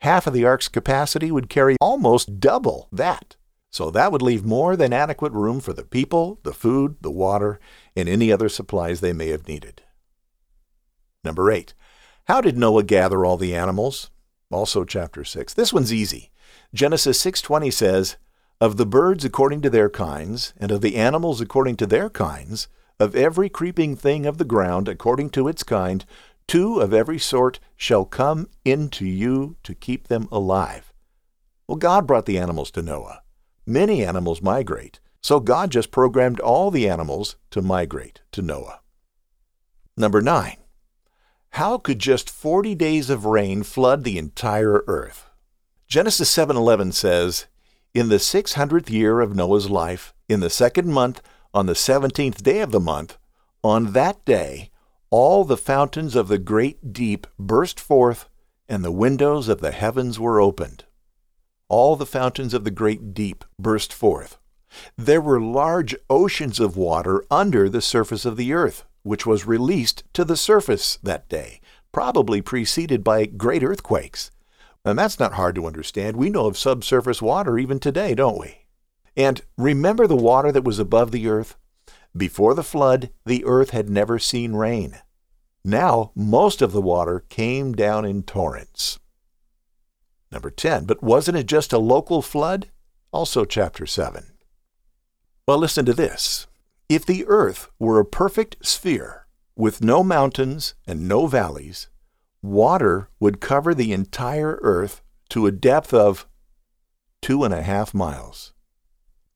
Half 0.00 0.26
of 0.26 0.32
the 0.32 0.46
ark's 0.46 0.68
capacity 0.68 1.30
would 1.30 1.50
carry 1.50 1.76
almost 1.80 2.40
double 2.40 2.88
that. 2.90 3.36
So 3.70 3.90
that 3.90 4.10
would 4.10 4.22
leave 4.22 4.44
more 4.44 4.76
than 4.76 4.92
adequate 4.92 5.32
room 5.32 5.60
for 5.60 5.74
the 5.74 5.84
people, 5.84 6.40
the 6.42 6.54
food, 6.54 6.96
the 7.02 7.10
water, 7.10 7.60
and 7.94 8.08
any 8.08 8.32
other 8.32 8.48
supplies 8.48 9.00
they 9.00 9.12
may 9.12 9.28
have 9.28 9.46
needed. 9.46 9.82
Number 11.22 11.50
8. 11.50 11.74
How 12.30 12.40
did 12.40 12.56
Noah 12.56 12.84
gather 12.84 13.24
all 13.24 13.36
the 13.36 13.56
animals? 13.56 14.08
Also 14.52 14.84
chapter 14.84 15.24
6. 15.24 15.52
This 15.52 15.72
one's 15.72 15.92
easy. 15.92 16.30
Genesis 16.72 17.20
6:20 17.20 17.72
says, 17.72 18.18
"Of 18.60 18.76
the 18.76 18.86
birds 18.86 19.24
according 19.24 19.62
to 19.62 19.68
their 19.68 19.90
kinds, 19.90 20.54
and 20.56 20.70
of 20.70 20.80
the 20.80 20.94
animals 20.94 21.40
according 21.40 21.74
to 21.78 21.88
their 21.88 22.08
kinds, 22.08 22.68
of 23.00 23.16
every 23.16 23.48
creeping 23.48 23.96
thing 23.96 24.26
of 24.26 24.38
the 24.38 24.44
ground 24.44 24.86
according 24.86 25.30
to 25.30 25.48
its 25.48 25.64
kind, 25.64 26.04
two 26.46 26.78
of 26.78 26.94
every 26.94 27.18
sort 27.18 27.58
shall 27.76 28.04
come 28.04 28.46
into 28.64 29.04
you 29.04 29.56
to 29.64 29.74
keep 29.74 30.06
them 30.06 30.28
alive." 30.30 30.92
Well, 31.66 31.78
God 31.78 32.06
brought 32.06 32.26
the 32.26 32.38
animals 32.38 32.70
to 32.70 32.80
Noah. 32.82 33.22
Many 33.66 34.04
animals 34.04 34.40
migrate, 34.40 35.00
so 35.20 35.40
God 35.40 35.72
just 35.72 35.90
programmed 35.90 36.38
all 36.38 36.70
the 36.70 36.88
animals 36.88 37.34
to 37.50 37.60
migrate 37.60 38.20
to 38.30 38.40
Noah. 38.40 38.82
Number 39.96 40.22
9. 40.22 40.58
How 41.54 41.78
could 41.78 41.98
just 41.98 42.30
40 42.30 42.74
days 42.74 43.10
of 43.10 43.24
rain 43.24 43.64
flood 43.64 44.04
the 44.04 44.18
entire 44.18 44.84
earth? 44.86 45.26
Genesis 45.88 46.30
7:11 46.30 46.92
says, 46.92 47.46
"In 47.92 48.08
the 48.08 48.20
600th 48.20 48.88
year 48.88 49.20
of 49.20 49.34
Noah's 49.34 49.68
life, 49.68 50.14
in 50.28 50.40
the 50.40 50.48
second 50.48 50.92
month, 50.92 51.20
on 51.52 51.66
the 51.66 51.74
17th 51.74 52.44
day 52.44 52.60
of 52.60 52.70
the 52.70 52.78
month, 52.78 53.18
on 53.64 53.92
that 53.92 54.24
day, 54.24 54.70
all 55.10 55.44
the 55.44 55.56
fountains 55.56 56.14
of 56.14 56.28
the 56.28 56.38
great 56.38 56.92
deep 56.92 57.26
burst 57.36 57.80
forth, 57.80 58.28
and 58.68 58.84
the 58.84 58.92
windows 58.92 59.48
of 59.48 59.60
the 59.60 59.72
heavens 59.72 60.20
were 60.20 60.40
opened." 60.40 60.84
All 61.68 61.96
the 61.96 62.06
fountains 62.06 62.54
of 62.54 62.62
the 62.62 62.70
great 62.70 63.12
deep 63.12 63.44
burst 63.58 63.92
forth. 63.92 64.38
There 64.96 65.20
were 65.20 65.40
large 65.40 65.96
oceans 66.08 66.60
of 66.60 66.76
water 66.76 67.24
under 67.28 67.68
the 67.68 67.82
surface 67.82 68.24
of 68.24 68.36
the 68.36 68.52
earth, 68.52 68.84
which 69.02 69.26
was 69.26 69.46
released 69.46 70.04
to 70.12 70.24
the 70.24 70.36
surface 70.36 70.98
that 71.02 71.28
day, 71.28 71.60
probably 71.92 72.40
preceded 72.42 73.02
by 73.02 73.26
great 73.26 73.62
earthquakes. 73.62 74.30
And 74.84 74.98
that's 74.98 75.18
not 75.18 75.34
hard 75.34 75.54
to 75.56 75.66
understand. 75.66 76.16
We 76.16 76.30
know 76.30 76.46
of 76.46 76.56
subsurface 76.56 77.20
water 77.20 77.58
even 77.58 77.78
today, 77.78 78.14
don't 78.14 78.38
we? 78.38 78.66
And 79.16 79.42
remember 79.56 80.06
the 80.06 80.16
water 80.16 80.52
that 80.52 80.64
was 80.64 80.78
above 80.78 81.10
the 81.10 81.28
earth? 81.28 81.56
Before 82.16 82.54
the 82.54 82.62
flood, 82.62 83.10
the 83.24 83.44
earth 83.44 83.70
had 83.70 83.90
never 83.90 84.18
seen 84.18 84.54
rain. 84.54 84.98
Now, 85.64 86.12
most 86.14 86.62
of 86.62 86.72
the 86.72 86.80
water 86.80 87.24
came 87.28 87.74
down 87.74 88.04
in 88.04 88.22
torrents. 88.22 88.98
Number 90.32 90.50
10, 90.50 90.84
but 90.84 91.02
wasn't 91.02 91.36
it 91.36 91.46
just 91.46 91.72
a 91.72 91.78
local 91.78 92.22
flood? 92.22 92.70
Also, 93.12 93.44
chapter 93.44 93.84
7. 93.84 94.32
Well, 95.46 95.58
listen 95.58 95.84
to 95.86 95.92
this. 95.92 96.46
If 96.90 97.06
the 97.06 97.24
earth 97.28 97.70
were 97.78 98.00
a 98.00 98.04
perfect 98.04 98.66
sphere 98.66 99.28
with 99.54 99.80
no 99.80 100.02
mountains 100.02 100.74
and 100.88 101.06
no 101.06 101.28
valleys, 101.28 101.88
water 102.42 103.08
would 103.20 103.40
cover 103.40 103.74
the 103.74 103.92
entire 103.92 104.58
earth 104.60 105.00
to 105.28 105.46
a 105.46 105.52
depth 105.52 105.94
of 105.94 106.26
two 107.22 107.44
and 107.44 107.54
a 107.54 107.62
half 107.62 107.94
miles. 107.94 108.54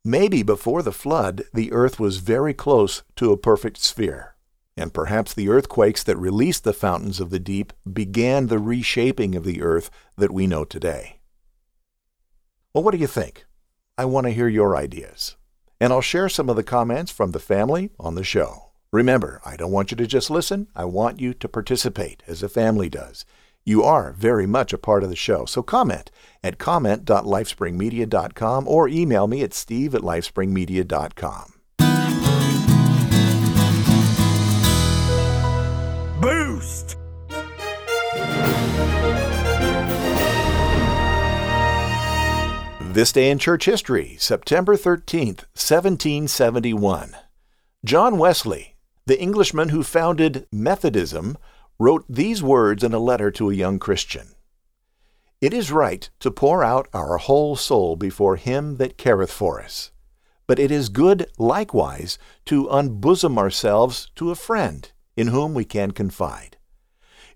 Maybe 0.04 0.42
before 0.42 0.82
the 0.82 0.90
flood, 0.90 1.44
the 1.54 1.70
earth 1.70 2.00
was 2.00 2.16
very 2.16 2.54
close 2.54 3.04
to 3.14 3.30
a 3.30 3.36
perfect 3.36 3.78
sphere, 3.78 4.34
and 4.76 4.92
perhaps 4.92 5.32
the 5.32 5.48
earthquakes 5.48 6.02
that 6.02 6.16
released 6.16 6.64
the 6.64 6.72
fountains 6.72 7.20
of 7.20 7.30
the 7.30 7.38
deep 7.38 7.72
began 7.90 8.48
the 8.48 8.58
reshaping 8.58 9.36
of 9.36 9.44
the 9.44 9.62
earth 9.62 9.90
that 10.16 10.32
we 10.32 10.48
know 10.48 10.64
today. 10.64 11.20
Well, 12.74 12.82
what 12.82 12.90
do 12.90 12.98
you 12.98 13.06
think? 13.06 13.44
I 13.96 14.06
want 14.06 14.26
to 14.26 14.32
hear 14.32 14.48
your 14.48 14.76
ideas. 14.76 15.36
And 15.80 15.92
I'll 15.92 16.00
share 16.00 16.28
some 16.28 16.48
of 16.48 16.56
the 16.56 16.62
comments 16.62 17.12
from 17.12 17.32
the 17.32 17.40
family 17.40 17.90
on 17.98 18.14
the 18.14 18.24
show. 18.24 18.70
Remember, 18.92 19.40
I 19.44 19.56
don't 19.56 19.72
want 19.72 19.90
you 19.90 19.96
to 19.96 20.06
just 20.06 20.30
listen, 20.30 20.68
I 20.76 20.84
want 20.84 21.20
you 21.20 21.34
to 21.34 21.48
participate 21.48 22.22
as 22.28 22.42
a 22.42 22.48
family 22.48 22.88
does. 22.88 23.24
You 23.64 23.82
are 23.82 24.12
very 24.12 24.46
much 24.46 24.72
a 24.72 24.78
part 24.78 25.02
of 25.02 25.08
the 25.08 25.16
show, 25.16 25.46
so 25.46 25.62
comment 25.62 26.10
at 26.42 26.58
comment.lifespringmedia.com 26.58 28.68
or 28.68 28.88
email 28.88 29.26
me 29.26 29.42
at 29.42 29.54
steve 29.54 29.94
at 29.94 30.02
lifespringmedia.com. 30.02 31.54
Boost! 36.20 36.98
This 42.94 43.10
day 43.10 43.28
in 43.28 43.40
church 43.40 43.64
history, 43.64 44.14
September 44.20 44.76
13th, 44.76 45.46
1771. 45.58 47.16
John 47.84 48.18
Wesley, 48.18 48.76
the 49.04 49.20
Englishman 49.20 49.70
who 49.70 49.82
founded 49.82 50.46
Methodism 50.52 51.36
wrote 51.76 52.04
these 52.08 52.40
words 52.40 52.84
in 52.84 52.94
a 52.94 53.00
letter 53.00 53.32
to 53.32 53.50
a 53.50 53.54
young 53.54 53.80
Christian 53.80 54.36
It 55.40 55.52
is 55.52 55.72
right 55.72 56.08
to 56.20 56.30
pour 56.30 56.62
out 56.62 56.86
our 56.94 57.16
whole 57.16 57.56
soul 57.56 57.96
before 57.96 58.36
Him 58.36 58.76
that 58.76 58.96
careth 58.96 59.32
for 59.32 59.60
us, 59.60 59.90
but 60.46 60.60
it 60.60 60.70
is 60.70 60.88
good 60.88 61.26
likewise 61.36 62.16
to 62.44 62.68
unbosom 62.68 63.38
ourselves 63.38 64.08
to 64.14 64.30
a 64.30 64.36
friend 64.36 64.92
in 65.16 65.26
whom 65.26 65.52
we 65.52 65.64
can 65.64 65.90
confide. 65.90 66.58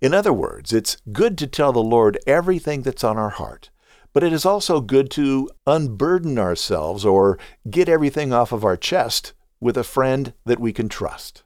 In 0.00 0.14
other 0.14 0.32
words, 0.32 0.72
it's 0.72 0.98
good 1.10 1.36
to 1.38 1.48
tell 1.48 1.72
the 1.72 1.80
Lord 1.82 2.16
everything 2.28 2.82
that's 2.82 3.02
on 3.02 3.18
our 3.18 3.30
heart, 3.30 3.70
but 4.18 4.26
it 4.26 4.32
is 4.32 4.44
also 4.44 4.80
good 4.80 5.12
to 5.12 5.48
unburden 5.64 6.40
ourselves 6.40 7.04
or 7.04 7.38
get 7.70 7.88
everything 7.88 8.32
off 8.32 8.50
of 8.50 8.64
our 8.64 8.76
chest 8.76 9.32
with 9.60 9.76
a 9.76 9.84
friend 9.84 10.32
that 10.44 10.58
we 10.58 10.72
can 10.72 10.88
trust. 10.88 11.44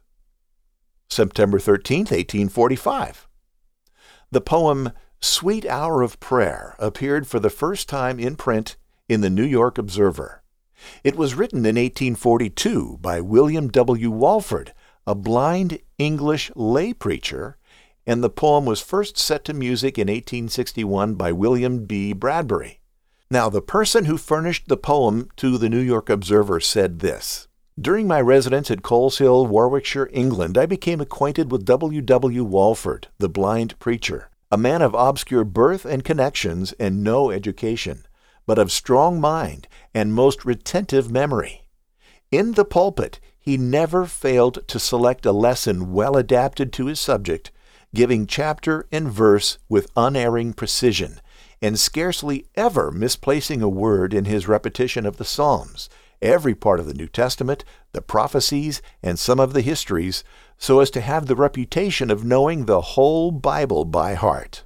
September 1.07 1.59
13, 1.59 1.99
1845. 1.99 3.27
The 4.31 4.41
poem 4.41 4.91
Sweet 5.21 5.67
Hour 5.67 6.01
of 6.01 6.19
Prayer 6.19 6.75
appeared 6.79 7.27
for 7.27 7.39
the 7.39 7.51
first 7.51 7.87
time 7.87 8.19
in 8.19 8.35
print 8.35 8.75
in 9.07 9.21
the 9.21 9.29
New 9.29 9.45
York 9.45 9.77
Observer. 9.77 10.41
It 11.03 11.15
was 11.15 11.35
written 11.35 11.59
in 11.59 11.75
1842 11.75 12.97
by 12.99 13.21
William 13.21 13.67
W. 13.67 14.09
Walford, 14.09 14.73
a 15.05 15.13
blind 15.13 15.77
English 15.99 16.49
lay 16.55 16.91
preacher, 16.91 17.55
and 18.05 18.23
the 18.23 18.29
poem 18.29 18.65
was 18.65 18.81
first 18.81 19.17
set 19.17 19.45
to 19.45 19.53
music 19.53 19.97
in 19.97 20.07
1861 20.07 21.15
by 21.15 21.31
William 21.31 21.85
B. 21.85 22.13
Bradbury. 22.13 22.79
Now, 23.31 23.49
the 23.49 23.61
person 23.61 24.05
who 24.05 24.17
furnished 24.17 24.67
the 24.67 24.77
poem 24.77 25.29
to 25.37 25.57
the 25.57 25.69
New 25.69 25.79
York 25.79 26.09
Observer 26.09 26.59
said 26.59 26.99
this 26.99 27.47
during 27.79 28.07
my 28.07 28.21
residence 28.21 28.69
at 28.69 28.83
Coleshill, 28.83 29.47
Warwickshire, 29.47 30.07
England, 30.13 30.59
I 30.59 30.67
became 30.67 31.01
acquainted 31.01 31.51
with 31.51 31.65
W. 31.65 32.01
W. 32.01 32.43
Walford, 32.43 33.07
the 33.17 33.27
blind 33.27 33.79
preacher, 33.79 34.29
a 34.51 34.57
man 34.57 34.83
of 34.83 34.93
obscure 34.93 35.43
birth 35.43 35.83
and 35.83 36.03
connections 36.03 36.73
and 36.73 37.03
no 37.03 37.31
education, 37.31 38.05
but 38.45 38.59
of 38.59 38.71
strong 38.71 39.19
mind 39.19 39.67
and 39.91 40.13
most 40.13 40.45
retentive 40.45 41.09
memory. 41.09 41.65
In 42.29 42.51
the 42.51 42.65
pulpit, 42.65 43.19
he 43.39 43.57
never 43.57 44.05
failed 44.05 44.67
to 44.67 44.77
select 44.77 45.25
a 45.25 45.31
lesson 45.31 45.91
well 45.93 46.15
adapted 46.15 46.71
to 46.73 46.85
his 46.85 46.99
subject, 46.99 47.51
giving 47.93 48.25
chapter 48.27 48.87
and 48.91 49.11
verse 49.11 49.57
with 49.69 49.91
unerring 49.95 50.53
precision, 50.53 51.19
and 51.61 51.79
scarcely 51.79 52.45
ever 52.55 52.91
misplacing 52.91 53.61
a 53.61 53.69
word 53.69 54.13
in 54.13 54.25
his 54.25 54.47
repetition 54.47 55.05
of 55.05 55.17
the 55.17 55.25
Psalms 55.25 55.89
every 56.23 56.55
part 56.55 56.79
of 56.79 56.87
the 56.87 56.93
New 56.93 57.07
Testament, 57.07 57.63
the 57.91 58.01
prophecies, 58.01 58.81
and 59.03 59.19
some 59.19 59.39
of 59.39 59.53
the 59.53 59.61
histories, 59.61 60.23
so 60.57 60.79
as 60.79 60.89
to 60.91 61.01
have 61.01 61.27
the 61.27 61.35
reputation 61.35 62.09
of 62.09 62.23
knowing 62.23 62.65
the 62.65 62.81
whole 62.81 63.31
Bible 63.31 63.85
by 63.85 64.13
heart. 64.13 64.63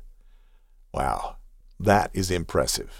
Wow, 0.93 1.37
that 1.79 2.11
is 2.13 2.31
impressive. 2.31 2.97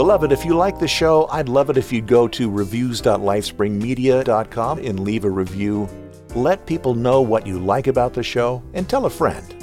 Beloved, 0.00 0.32
if 0.32 0.46
you 0.46 0.54
like 0.54 0.78
the 0.78 0.88
show, 0.88 1.28
I'd 1.28 1.50
love 1.50 1.68
it 1.68 1.76
if 1.76 1.92
you'd 1.92 2.06
go 2.06 2.26
to 2.28 2.50
reviews.lifespringmedia.com 2.50 4.78
and 4.78 5.00
leave 5.00 5.26
a 5.26 5.30
review. 5.30 5.86
Let 6.34 6.64
people 6.64 6.94
know 6.94 7.20
what 7.20 7.46
you 7.46 7.58
like 7.58 7.86
about 7.86 8.14
the 8.14 8.22
show 8.22 8.62
and 8.72 8.88
tell 8.88 9.04
a 9.04 9.10
friend. 9.10 9.62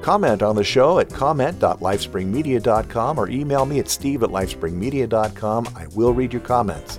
Comment 0.00 0.42
on 0.42 0.56
the 0.56 0.64
show 0.64 1.00
at 1.00 1.10
comment.lifespringmedia.com 1.10 3.18
or 3.18 3.28
email 3.28 3.66
me 3.66 3.78
at 3.78 3.90
steve 3.90 4.22
at 4.22 4.30
lifespringmedia.com. 4.30 5.68
I 5.76 5.86
will 5.88 6.14
read 6.14 6.32
your 6.32 6.40
comments. 6.40 6.98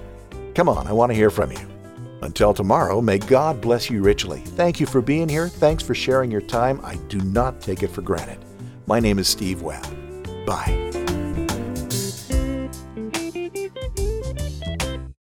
Come 0.53 0.69
on, 0.69 0.85
I 0.85 0.93
want 0.93 1.09
to 1.09 1.15
hear 1.15 1.31
from 1.31 1.51
you. 1.53 1.67
Until 2.21 2.53
tomorrow, 2.53 3.01
may 3.01 3.17
God 3.17 3.61
bless 3.61 3.89
you 3.89 4.03
richly. 4.03 4.41
Thank 4.41 4.79
you 4.79 4.85
for 4.85 5.01
being 5.01 5.27
here. 5.27 5.47
Thanks 5.47 5.81
for 5.81 5.95
sharing 5.95 6.29
your 6.29 6.41
time. 6.41 6.79
I 6.83 6.97
do 7.07 7.17
not 7.17 7.61
take 7.61 7.81
it 7.81 7.89
for 7.89 8.03
granted. 8.03 8.37
My 8.85 8.99
name 8.99 9.17
is 9.17 9.27
Steve 9.27 9.63
Webb. 9.63 9.87
Bye. 10.45 11.04